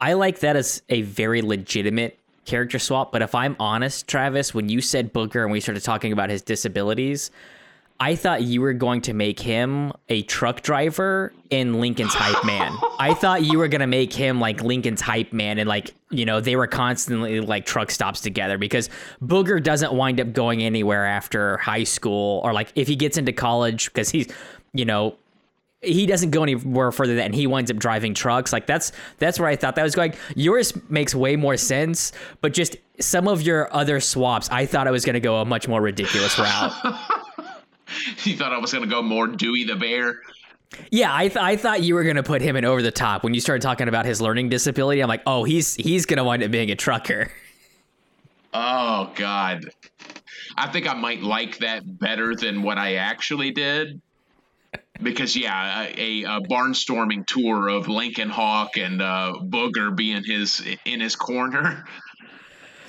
[0.00, 4.68] I like that as a very legitimate character swap, but if I'm honest, Travis, when
[4.68, 7.30] you said Booger and we started talking about his disabilities,
[8.02, 12.76] I thought you were going to make him a truck driver in Lincoln's hype man.
[12.98, 16.40] I thought you were gonna make him like Lincoln's hype man, and like you know
[16.40, 18.90] they were constantly like truck stops together because
[19.22, 23.32] Booger doesn't wind up going anywhere after high school or like if he gets into
[23.32, 24.26] college because he's
[24.72, 25.14] you know
[25.80, 28.52] he doesn't go anywhere further than he winds up driving trucks.
[28.52, 30.14] Like that's that's where I thought that was going.
[30.34, 34.90] Yours makes way more sense, but just some of your other swaps, I thought I
[34.90, 36.72] was going to go a much more ridiculous route.
[38.24, 40.20] you thought I was going to go more Dewey the Bear?
[40.90, 43.34] Yeah, I, th- I thought you were gonna put him in over the top when
[43.34, 45.02] you started talking about his learning disability.
[45.02, 47.30] I'm like, oh, he's he's gonna wind up being a trucker.
[48.54, 49.66] Oh God,
[50.56, 54.00] I think I might like that better than what I actually did.
[55.02, 61.00] Because yeah, a, a barnstorming tour of Lincoln Hawk and uh, Booger being his in
[61.00, 61.84] his corner,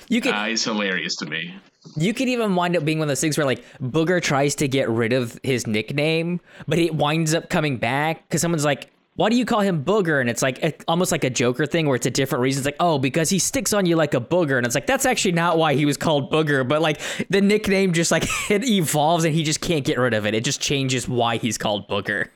[0.08, 1.54] you could uh, is hilarious to me.
[1.96, 4.68] You could even wind up being one of those things where like Booger tries to
[4.68, 9.28] get rid of his nickname, but it winds up coming back because someone's like, "Why
[9.28, 11.94] do you call him Booger?" And it's like it, almost like a Joker thing where
[11.96, 12.60] it's a different reason.
[12.60, 15.06] It's like, "Oh, because he sticks on you like a booger," and it's like that's
[15.06, 19.24] actually not why he was called Booger, but like the nickname just like it evolves
[19.24, 20.34] and he just can't get rid of it.
[20.34, 22.28] It just changes why he's called Booger.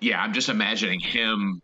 [0.00, 1.62] yeah, I'm just imagining him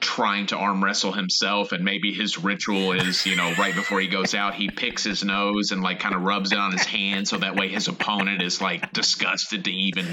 [0.00, 4.08] trying to arm wrestle himself and maybe his ritual is you know right before he
[4.08, 7.28] goes out he picks his nose and like kind of rubs it on his hand
[7.28, 10.06] so that way his opponent is like disgusted to even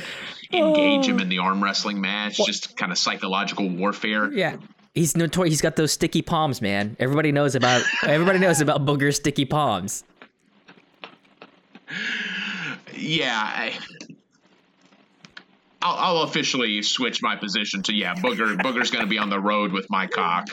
[0.52, 1.22] engage him oh.
[1.22, 2.38] in the arm wrestling match.
[2.38, 4.32] Just kind of psychological warfare.
[4.32, 4.58] Yeah.
[4.94, 6.98] He's notorious he's got those sticky palms man.
[7.00, 10.04] Everybody knows about everybody knows about booger's sticky palms.
[12.96, 13.78] Yeah I,
[15.82, 18.58] I'll, I'll officially switch my position to yeah, Booger.
[18.58, 20.50] Booger's going to be on the road with my cock.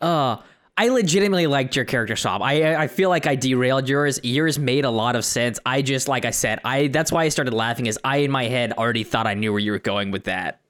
[0.00, 0.36] Uh,
[0.76, 2.40] I legitimately liked your character swap.
[2.42, 4.20] I I feel like I derailed yours.
[4.22, 5.58] Yours made a lot of sense.
[5.66, 7.86] I just like I said, I that's why I started laughing.
[7.86, 10.60] Is I in my head already thought I knew where you were going with that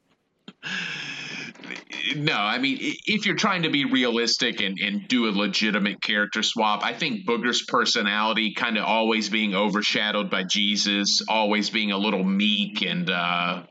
[2.17, 6.43] no, I mean, if you're trying to be realistic and, and do a legitimate character
[6.43, 11.99] swap, I think Booger's personality kind of always being overshadowed by Jesus, always being a
[11.99, 13.63] little meek and uh,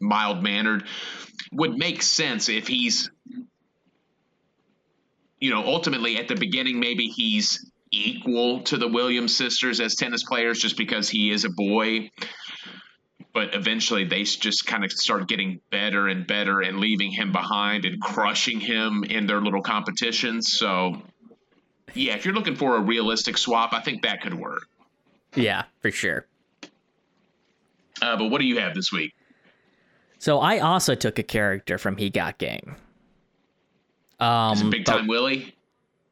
[0.00, 0.84] mild mannered,
[1.52, 3.10] would make sense if he's,
[5.40, 10.22] you know, ultimately at the beginning, maybe he's equal to the Williams sisters as tennis
[10.24, 12.10] players just because he is a boy
[13.38, 17.84] but eventually they just kind of start getting better and better and leaving him behind
[17.84, 20.52] and crushing him in their little competitions.
[20.52, 21.00] So,
[21.94, 24.66] yeah, if you're looking for a realistic swap, I think that could work.
[25.36, 26.26] Yeah, for sure.
[28.02, 29.14] Uh, but what do you have this week?
[30.18, 32.74] So I also took a character from He Got Game.
[34.18, 35.54] Um, Big Time Willie.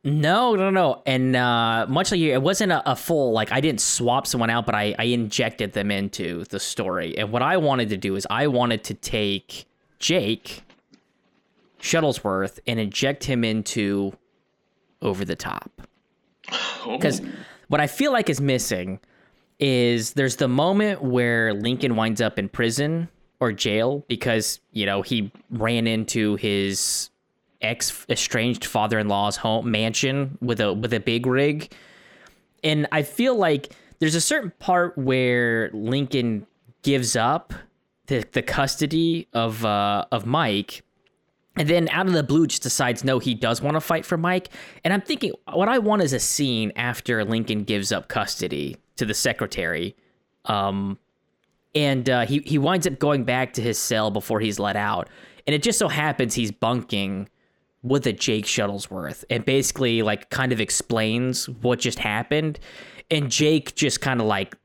[0.06, 1.02] No, no, no.
[1.04, 4.50] And uh, much like you, it wasn't a, a, full like I didn't swap someone
[4.50, 7.18] out, but I, I injected them into the story.
[7.18, 9.66] And what I wanted to do is I wanted to take
[9.98, 10.62] Jake
[11.80, 14.16] Shuttlesworth and inject him into
[15.02, 15.82] over the top.
[16.88, 17.28] Because oh.
[17.66, 19.00] what I feel like is missing
[19.58, 23.08] is there's the moment where Lincoln winds up in prison
[23.40, 27.10] or jail because you know he ran into his
[27.60, 31.72] ex estranged father-in-law's home mansion with a with a big rig.
[32.62, 36.46] And I feel like there's a certain part where Lincoln
[36.82, 37.52] gives up
[38.06, 40.82] the, the custody of uh, of Mike
[41.56, 44.16] and then out of the blue just decides no he does want to fight for
[44.16, 44.50] Mike
[44.84, 49.04] and I'm thinking what I want is a scene after Lincoln gives up custody to
[49.04, 49.96] the secretary
[50.44, 50.98] um,
[51.74, 55.08] and uh, he he winds up going back to his cell before he's let out
[55.46, 57.28] and it just so happens he's bunking
[57.86, 62.58] with a Jake Shuttlesworth and basically like kind of explains what just happened.
[63.10, 64.56] And Jake just kind of like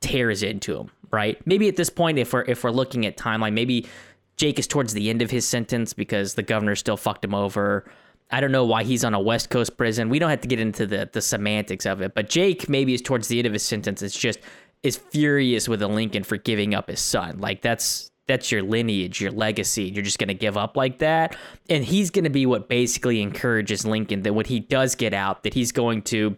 [0.00, 1.44] tears into him, right?
[1.46, 3.88] Maybe at this point, if we're if we're looking at timeline, maybe
[4.36, 7.90] Jake is towards the end of his sentence because the governor still fucked him over.
[8.30, 10.08] I don't know why he's on a West Coast prison.
[10.08, 13.02] We don't have to get into the the semantics of it, but Jake maybe is
[13.02, 14.00] towards the end of his sentence.
[14.00, 14.38] It's just
[14.84, 17.38] is furious with a Lincoln for giving up his son.
[17.40, 19.84] Like that's that's your lineage, your legacy.
[19.84, 21.36] You're just going to give up like that.
[21.68, 25.42] And he's going to be what basically encourages Lincoln that when he does get out,
[25.42, 26.36] that he's going to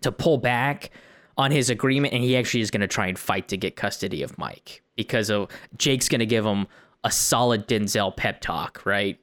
[0.00, 0.90] to pull back
[1.36, 4.22] on his agreement and he actually is going to try and fight to get custody
[4.22, 6.66] of Mike because of Jake's going to give him
[7.04, 9.18] a solid Denzel pep talk, right?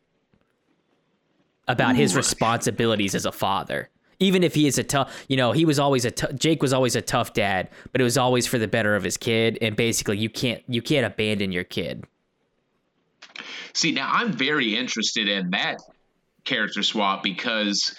[1.68, 1.98] About Ooh.
[1.98, 3.90] his responsibilities as a father
[4.20, 6.74] even if he is a tough, you know, he was always a t- Jake was
[6.74, 9.58] always a tough dad, but it was always for the better of his kid.
[9.62, 12.06] And basically, you can't you can't abandon your kid.
[13.74, 15.78] See, now I'm very interested in that
[16.44, 17.96] character swap because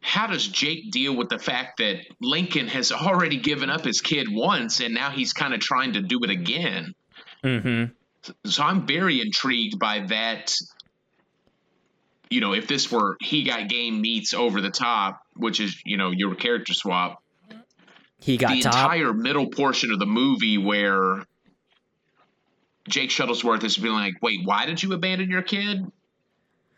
[0.00, 4.26] how does Jake deal with the fact that Lincoln has already given up his kid
[4.30, 6.94] once and now he's kind of trying to do it again?
[7.44, 7.92] Mm-hmm.
[8.46, 10.54] So I'm very intrigued by that
[12.30, 15.96] you know, if this were he got game meets over the top, which is you
[15.96, 17.22] know your character swap,
[18.20, 18.74] he got the top.
[18.74, 21.24] entire middle portion of the movie where
[22.88, 25.90] Jake Shuttlesworth is being like, "Wait, why did you abandon your kid?"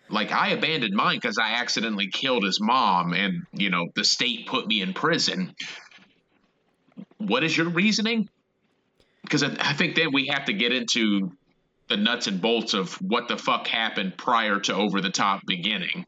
[0.08, 4.46] Like I abandoned mine because I accidentally killed his mom, and you know the state
[4.46, 5.54] put me in prison.
[7.18, 8.28] What is your reasoning?
[9.22, 11.32] Because I, I think then we have to get into
[11.90, 16.06] the nuts and bolts of what the fuck happened prior to over the top beginning.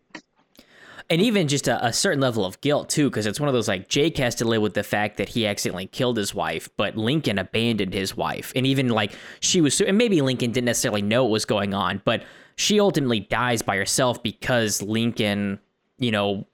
[1.10, 3.68] And even just a, a, certain level of guilt too because it's one of those
[3.68, 6.96] like jake has to live with the fact that he accidentally killed his wife but
[6.96, 8.52] lincoln abandoned his wife.
[8.56, 12.00] And even like she was and maybe lincoln didn't necessarily know what was going on
[12.06, 12.22] but
[12.56, 15.58] she ultimately dies by herself because lincoln
[15.98, 16.46] you know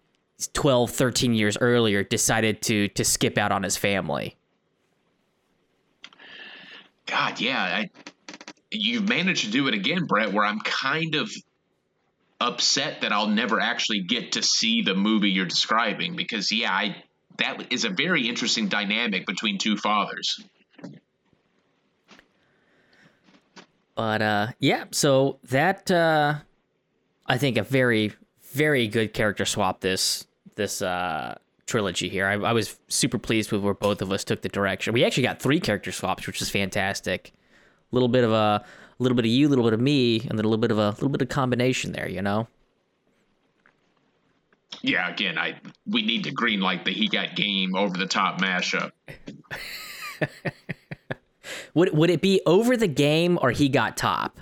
[0.54, 4.36] 12 13 years earlier decided to to skip out on his family.
[7.06, 7.90] God yeah I,
[8.70, 11.30] you've managed to do it again, Brett, where I'm kind of
[12.40, 17.02] upset that I'll never actually get to see the movie you're describing because yeah, I
[17.38, 20.40] that is a very interesting dynamic between two fathers.
[23.94, 26.34] But uh, yeah, so that uh,
[27.26, 28.12] I think a very
[28.52, 32.26] very good character swap this this uh, trilogy here.
[32.26, 34.92] I, I was super pleased with where both of us took the direction.
[34.92, 37.32] We actually got three character swaps, which is fantastic.
[37.90, 38.64] A little bit of a, a
[38.98, 40.78] little bit of you, a little bit of me, and then a little bit of
[40.78, 42.08] a little bit of combination there.
[42.08, 42.48] You know.
[44.82, 48.40] Yeah, again, I we need to green light the he got game over the top
[48.40, 48.92] mashup.
[51.74, 54.38] would would it be over the game or he got top?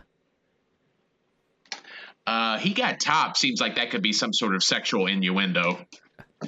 [2.26, 5.78] Uh, he got top seems like that could be some sort of sexual innuendo.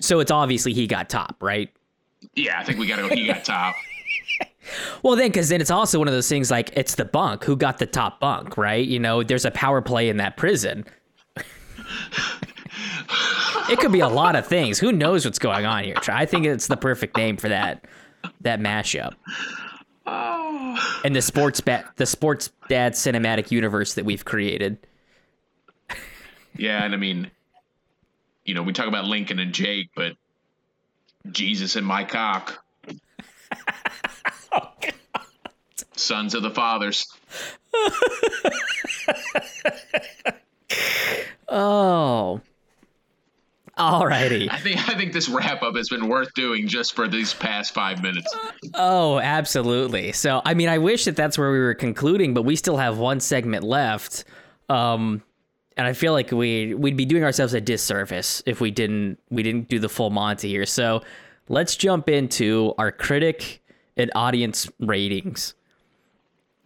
[0.01, 1.71] So it's obviously he got top, right?
[2.35, 3.15] Yeah, I think we got to go.
[3.15, 3.75] He got top.
[5.03, 7.57] well, then, because then it's also one of those things like it's the bunk who
[7.57, 8.87] got the top bunk, right?
[8.87, 10.85] You know, there's a power play in that prison.
[13.71, 14.79] it could be a lot of things.
[14.79, 15.97] Who knows what's going on here?
[16.09, 17.85] I think it's the perfect name for that
[18.41, 19.15] that mashup.
[20.07, 21.01] Oh.
[21.05, 24.79] And the sports bat, the sports dad cinematic universe that we've created.
[26.57, 27.31] Yeah, and I mean,
[28.45, 30.17] you know, we talk about Lincoln and Jake, but
[31.31, 32.65] Jesus and my cock.
[34.53, 34.73] oh,
[35.99, 37.07] Sons of the fathers.
[41.49, 42.41] oh.
[43.79, 44.49] Alrighty.
[44.51, 47.73] I think I think this wrap up has been worth doing just for these past
[47.73, 48.35] five minutes.
[48.75, 50.11] Oh, absolutely.
[50.13, 52.99] So, I mean, I wish that that's where we were concluding, but we still have
[52.99, 54.25] one segment left.
[54.69, 55.23] Um,
[55.77, 59.45] and I feel like we we'd be doing ourselves a disservice if we didn't we
[59.45, 60.67] didn't do the full Monty here.
[60.67, 61.03] So,
[61.49, 63.63] let's jump into our critic
[63.97, 65.55] and audience ratings.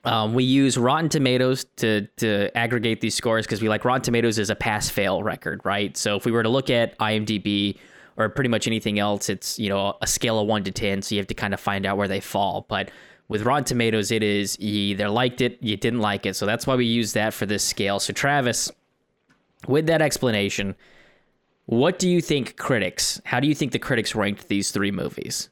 [0.05, 4.38] Um, we use Rotten Tomatoes to to aggregate these scores because we like Rotten Tomatoes
[4.38, 5.96] is a pass fail record, right?
[5.96, 7.78] So if we were to look at IMDb
[8.16, 11.14] or pretty much anything else, it's you know a scale of one to ten, so
[11.14, 12.66] you have to kind of find out where they fall.
[12.68, 12.90] But
[13.28, 16.66] with Rotten Tomatoes, it is you either liked it, you didn't like it, so that's
[16.66, 18.00] why we use that for this scale.
[18.00, 18.72] So Travis,
[19.68, 20.74] with that explanation,
[21.66, 23.20] what do you think critics?
[23.24, 25.48] How do you think the critics ranked these three movies?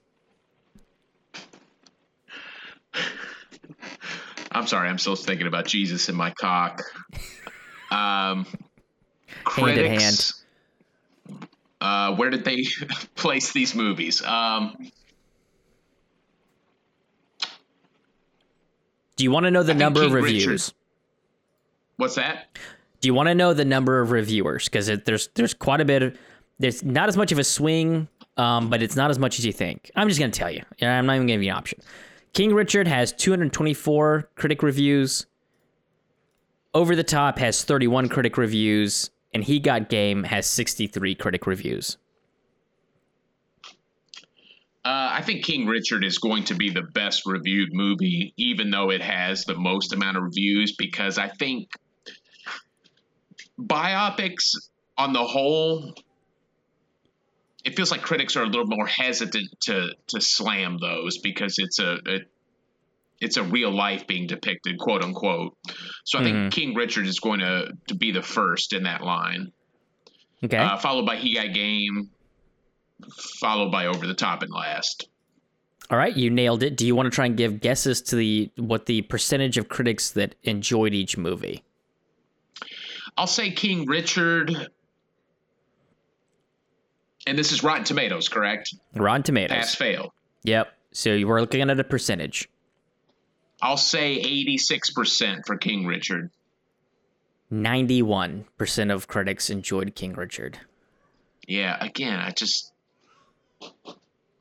[4.50, 6.82] I'm sorry, I'm still thinking about Jesus in my cock.
[7.90, 8.46] Um,
[9.44, 10.32] critics, hand in hand.
[11.80, 12.64] Uh, where did they
[13.14, 14.22] place these movies?
[14.22, 14.90] Um,
[19.20, 20.46] Do you want to know the I number of reviews?
[20.46, 20.74] Richard,
[21.98, 22.56] what's that?
[23.02, 24.64] Do you want to know the number of reviewers?
[24.64, 26.18] Because there's there's quite a bit of
[26.58, 29.52] there's not as much of a swing, um, but it's not as much as you
[29.52, 29.90] think.
[29.94, 30.62] I'm just gonna tell you.
[30.80, 31.80] I'm not even giving you an option.
[32.32, 35.26] King Richard has 224 critic reviews.
[36.72, 41.98] Over the Top has 31 critic reviews, and He Got Game has 63 critic reviews.
[44.82, 48.90] Uh, I think King Richard is going to be the best reviewed movie, even though
[48.90, 51.68] it has the most amount of reviews, because I think
[53.60, 54.54] biopics
[54.96, 55.94] on the whole
[57.64, 61.78] it feels like critics are a little more hesitant to to slam those because it's
[61.78, 62.18] a, a
[63.20, 65.56] it's a real life being depicted, quote unquote.
[66.04, 66.42] So I mm-hmm.
[66.42, 69.52] think King Richard is going to to be the first in that line.
[70.42, 70.56] Okay.
[70.56, 72.10] Uh, followed by He Got Game,
[73.40, 75.08] followed by Over the Top and last.
[75.90, 76.76] All right, you nailed it.
[76.76, 80.10] Do you want to try and give guesses to the what the percentage of critics
[80.12, 81.62] that enjoyed each movie?
[83.18, 84.68] I'll say King Richard
[87.30, 88.74] and this is Rotten Tomatoes, correct?
[88.96, 89.56] Rotten Tomatoes.
[89.56, 90.12] Pass fail.
[90.42, 90.68] Yep.
[90.92, 92.48] So you were looking at a percentage.
[93.62, 96.30] I'll say 86% for King Richard.
[97.52, 100.58] 91% of critics enjoyed King Richard.
[101.46, 102.72] Yeah, again, I just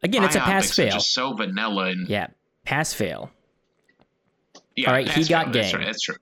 [0.01, 0.91] Again, it's a pass fail.
[0.93, 2.27] Just so vanilla and Yeah,
[2.65, 3.29] pass fail.
[4.75, 5.63] Yeah, All right, he got fail.
[5.63, 5.81] game.
[5.81, 6.15] That's, true.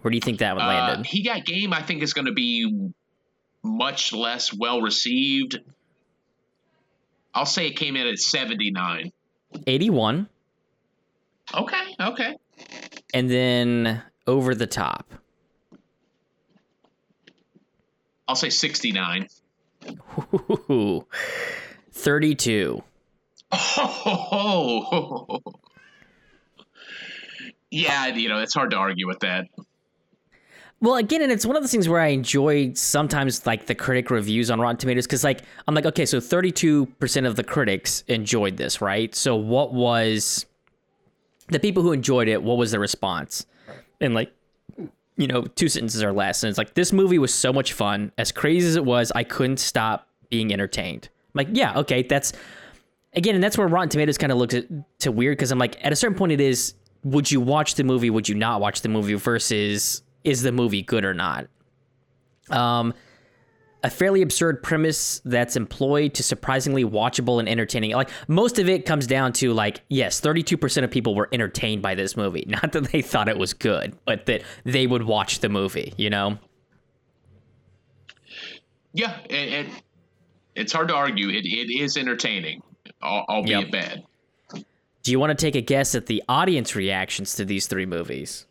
[0.00, 1.00] Where do you think that one landed?
[1.00, 1.72] Uh, he got game.
[1.72, 2.90] I think is going to be
[3.68, 5.60] much less well received.
[7.34, 9.12] I'll say it came in at 79.
[9.66, 10.28] 81.
[11.54, 12.36] Okay, okay.
[13.14, 15.06] And then over the top.
[18.26, 19.28] I'll say 69.
[20.70, 21.06] Ooh,
[21.92, 22.82] 32.
[23.50, 25.40] Oh,
[27.70, 29.46] yeah, you know, it's hard to argue with that.
[30.80, 34.10] Well, again, and it's one of those things where I enjoy sometimes like the critic
[34.10, 38.56] reviews on Rotten Tomatoes because, like, I'm like, okay, so 32% of the critics enjoyed
[38.56, 39.12] this, right?
[39.12, 40.46] So, what was
[41.48, 42.42] the people who enjoyed it?
[42.42, 43.44] What was the response?
[44.00, 44.32] And like,
[45.16, 48.12] you know, two sentences or less, and it's like, this movie was so much fun.
[48.16, 51.08] As crazy as it was, I couldn't stop being entertained.
[51.34, 52.32] I'm like, yeah, okay, that's
[53.14, 54.66] again, and that's where Rotten Tomatoes kind of looks at,
[55.00, 57.84] to weird because I'm like, at a certain point, it is would you watch the
[57.84, 58.10] movie?
[58.10, 59.14] Would you not watch the movie?
[59.14, 61.48] Versus is the movie good or not?
[62.50, 62.94] Um,
[63.82, 67.92] a fairly absurd premise that's employed to surprisingly watchable and entertaining.
[67.92, 71.94] Like most of it comes down to like, yes, 32% of people were entertained by
[71.94, 72.44] this movie.
[72.48, 76.10] Not that they thought it was good, but that they would watch the movie, you
[76.10, 76.38] know?
[78.92, 79.66] Yeah, it, it
[80.54, 81.28] it's hard to argue.
[81.28, 82.62] It, it is entertaining,
[83.02, 83.70] albeit yep.
[83.70, 84.04] bad.
[85.04, 88.46] Do you want to take a guess at the audience reactions to these three movies?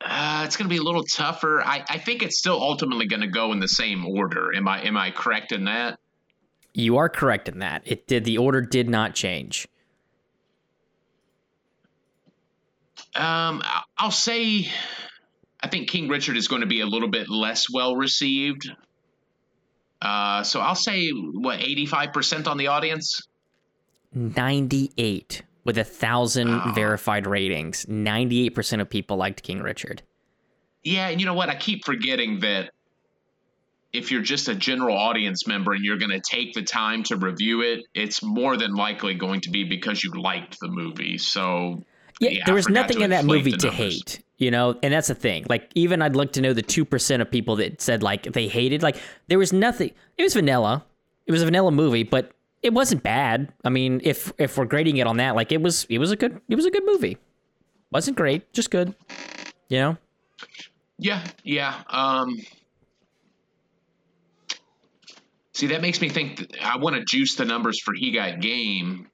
[0.00, 1.60] Uh, it's going to be a little tougher.
[1.62, 4.54] I, I think it's still ultimately going to go in the same order.
[4.54, 5.98] Am I am I correct in that?
[6.72, 7.82] You are correct in that.
[7.84, 8.24] It did.
[8.24, 9.68] The order did not change.
[13.14, 13.62] Um,
[13.98, 14.68] I'll say,
[15.60, 18.70] I think King Richard is going to be a little bit less well received.
[20.00, 23.26] Uh, so I'll say what eighty five percent on the audience.
[24.14, 26.72] Ninety eight with a thousand oh.
[26.74, 27.86] verified ratings.
[27.86, 30.02] 98% of people liked King Richard.
[30.82, 31.48] Yeah, and you know what?
[31.48, 32.70] I keep forgetting that
[33.92, 37.16] if you're just a general audience member and you're going to take the time to
[37.16, 41.18] review it, it's more than likely going to be because you liked the movie.
[41.18, 41.82] So,
[42.20, 45.14] yeah, yeah there was nothing in that movie to hate, you know, and that's the
[45.14, 45.44] thing.
[45.48, 48.82] Like, even I'd like to know the 2% of people that said, like, they hated,
[48.82, 48.96] like,
[49.26, 49.90] there was nothing.
[50.16, 50.84] It was vanilla.
[51.26, 52.32] It was a vanilla movie, but
[52.62, 53.52] it wasn't bad.
[53.64, 56.16] I mean, if if we're grading it on that, like it was it was a
[56.16, 57.18] good it was a good movie.
[57.90, 58.94] Wasn't great, just good.
[59.68, 59.96] You know?
[60.98, 61.82] Yeah, yeah.
[61.88, 62.38] Um
[65.52, 69.10] See, that makes me think I want to juice the numbers for He Got Game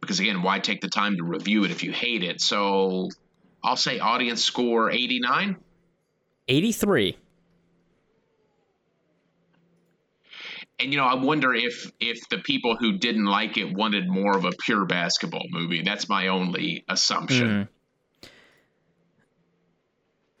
[0.00, 2.40] because again, why take the time to review it if you hate it?
[2.40, 3.08] So
[3.62, 5.56] I'll say audience score 89.
[6.48, 7.16] 83.
[10.80, 14.36] And you know, I wonder if if the people who didn't like it wanted more
[14.36, 15.82] of a pure basketball movie.
[15.82, 17.48] That's my only assumption.
[17.48, 17.68] Mm.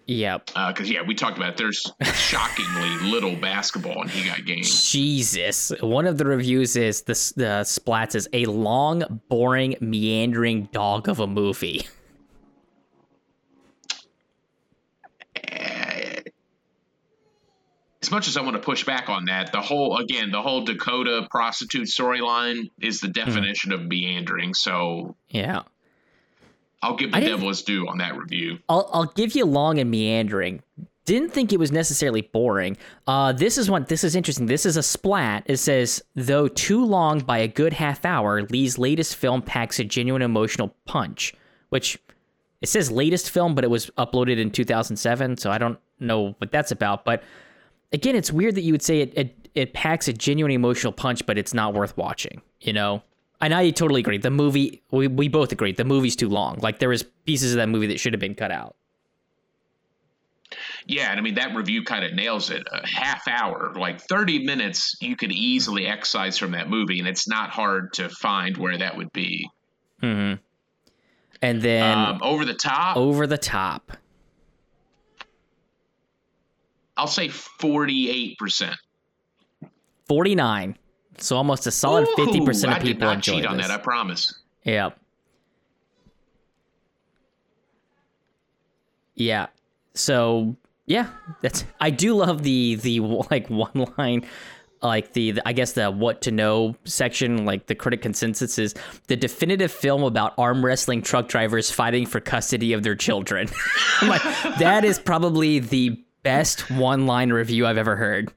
[0.06, 0.46] Yep.
[0.46, 1.56] Because uh, yeah, we talked about it.
[1.56, 4.64] there's shockingly little basketball in He Got Game.
[4.64, 11.08] Jesus, one of the reviews is the the splats is a long, boring, meandering dog
[11.08, 11.86] of a movie.
[18.02, 20.64] as much as I want to push back on that, the whole again, the whole
[20.64, 23.12] Dakota prostitute storyline is the hmm.
[23.12, 23.82] definition mm-hmm.
[23.82, 24.54] of meandering.
[24.54, 25.62] So yeah,
[26.82, 28.58] I'll give the devil his due on that review.
[28.68, 30.62] I'll I'll give you long and meandering.
[31.06, 32.76] Didn't think it was necessarily boring.
[33.06, 33.84] Uh, this is one.
[33.88, 34.46] This is interesting.
[34.46, 35.42] This is a splat.
[35.46, 39.84] It says though too long by a good half hour, Lee's latest film packs a
[39.84, 41.34] genuine emotional punch.
[41.68, 41.98] Which
[42.60, 46.50] it says latest film, but it was uploaded in 2007, so I don't know what
[46.50, 47.04] that's about.
[47.04, 47.22] But
[47.92, 51.24] again, it's weird that you would say it, it, it packs a genuine emotional punch,
[51.26, 52.42] but it's not worth watching.
[52.60, 53.02] You know,
[53.40, 54.18] and I totally agree.
[54.18, 56.58] The movie, we we both agree, the movie's too long.
[56.60, 58.76] Like there was pieces of that movie that should have been cut out.
[60.86, 62.66] Yeah, and I mean that review kind of nails it.
[62.70, 67.28] A half hour, like thirty minutes, you could easily excise from that movie, and it's
[67.28, 69.48] not hard to find where that would be.
[70.00, 70.34] Hmm.
[71.42, 72.96] And then um, over the top.
[72.96, 73.92] Over the top.
[77.00, 78.74] I'll say 48%.
[80.06, 80.78] 49.
[81.16, 83.68] So almost a solid Ooh, 50% of people I did cheat on this.
[83.68, 84.34] that, I promise.
[84.64, 84.90] Yeah.
[89.14, 89.46] Yeah.
[89.94, 91.08] So, yeah,
[91.40, 94.26] that's I do love the the like one line
[94.82, 98.74] like the, the, I guess the what to know section, like the critic consensus is
[99.08, 103.48] the definitive film about arm wrestling truck drivers fighting for custody of their children.
[104.02, 104.22] like,
[104.58, 108.32] that is probably the best one line review I've ever heard.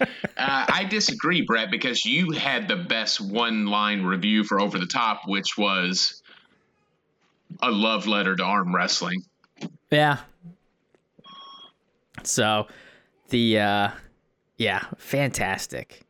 [0.00, 0.06] uh,
[0.36, 5.22] I disagree, Brett, because you had the best one line review for Over the Top,
[5.26, 6.22] which was
[7.62, 9.22] a love letter to arm wrestling.
[9.90, 10.18] Yeah.
[12.22, 12.66] So,
[13.28, 13.90] the, uh,
[14.56, 16.06] yeah, fantastic.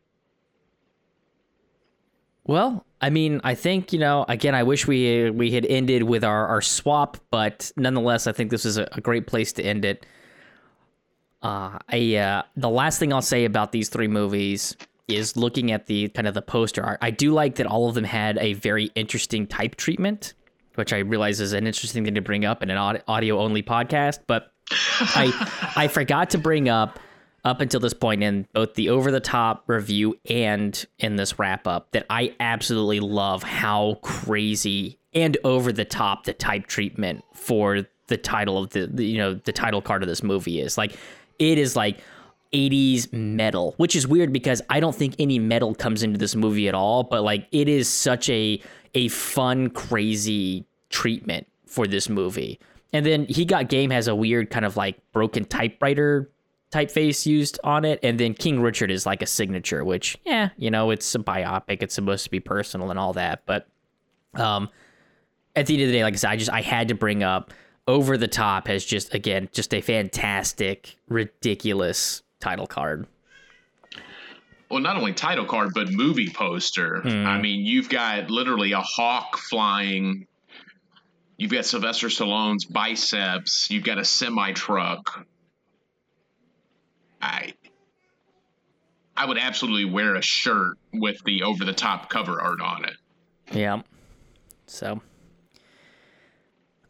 [2.45, 4.25] Well, I mean, I think you know.
[4.29, 8.51] Again, I wish we we had ended with our, our swap, but nonetheless, I think
[8.51, 10.07] this is a, a great place to end it.
[11.43, 14.77] Uh, I uh, the last thing I'll say about these three movies
[15.09, 16.99] is looking at the kind of the poster art.
[17.01, 20.35] I do like that all of them had a very interesting type treatment,
[20.75, 24.21] which I realize is an interesting thing to bring up in an audio only podcast.
[24.27, 26.99] But I I forgot to bring up
[27.45, 31.69] up until this point in both the over the top review and in this wrap
[31.69, 37.87] up that I absolutely love how crazy and over the top the type treatment for
[38.09, 40.97] the title of the, the you know the title card of this movie is like
[41.39, 42.01] it is like
[42.53, 46.69] 80s metal, which is weird because I don't think any metal comes into this movie
[46.69, 48.61] at all, but like it is such a
[48.95, 52.59] a fun crazy treatment for this movie.
[52.93, 56.31] And then he got game has a weird kind of like broken typewriter
[56.73, 60.71] typeface used on it and then King Richard is like a signature which yeah, you
[60.71, 63.69] know, it's a biopic, it's supposed to be personal and all that, but
[64.35, 64.69] um
[65.55, 67.23] at the end of the day like I said, I just I had to bring
[67.23, 67.53] up
[67.89, 73.07] over the top has just again just a fantastic ridiculous title card.
[74.71, 77.01] Well, not only title card, but movie poster.
[77.05, 77.25] Mm.
[77.25, 80.27] I mean, you've got literally a hawk flying.
[81.37, 83.71] You've got Sylvester Stallone's biceps.
[83.71, 85.25] You've got a semi truck.
[87.23, 87.55] I
[89.17, 92.97] I would absolutely wear a shirt with the over the top cover art on it.
[93.53, 93.83] Yeah.
[94.67, 95.01] So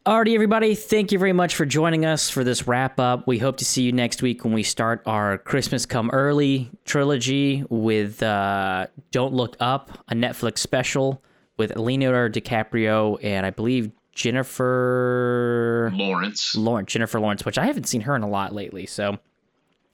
[0.07, 3.27] Alrighty, everybody, thank you very much for joining us for this wrap up.
[3.27, 7.65] We hope to see you next week when we start our Christmas Come Early trilogy
[7.69, 11.21] with uh, Don't Look Up, a Netflix special
[11.57, 16.55] with Leonardo DiCaprio and I believe Jennifer Lawrence.
[16.55, 18.85] Lawrence, Jennifer Lawrence, which I haven't seen her in a lot lately.
[18.85, 19.17] So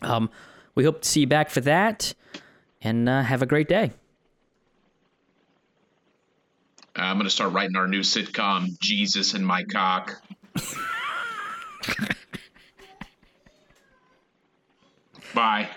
[0.03, 0.30] um,
[0.76, 2.14] we hope to see you back for that
[2.84, 3.93] and uh, have a great day.
[6.98, 10.22] Uh, I'm going to start writing our new sitcom, Jesus and My Cock.
[15.34, 15.70] Bye.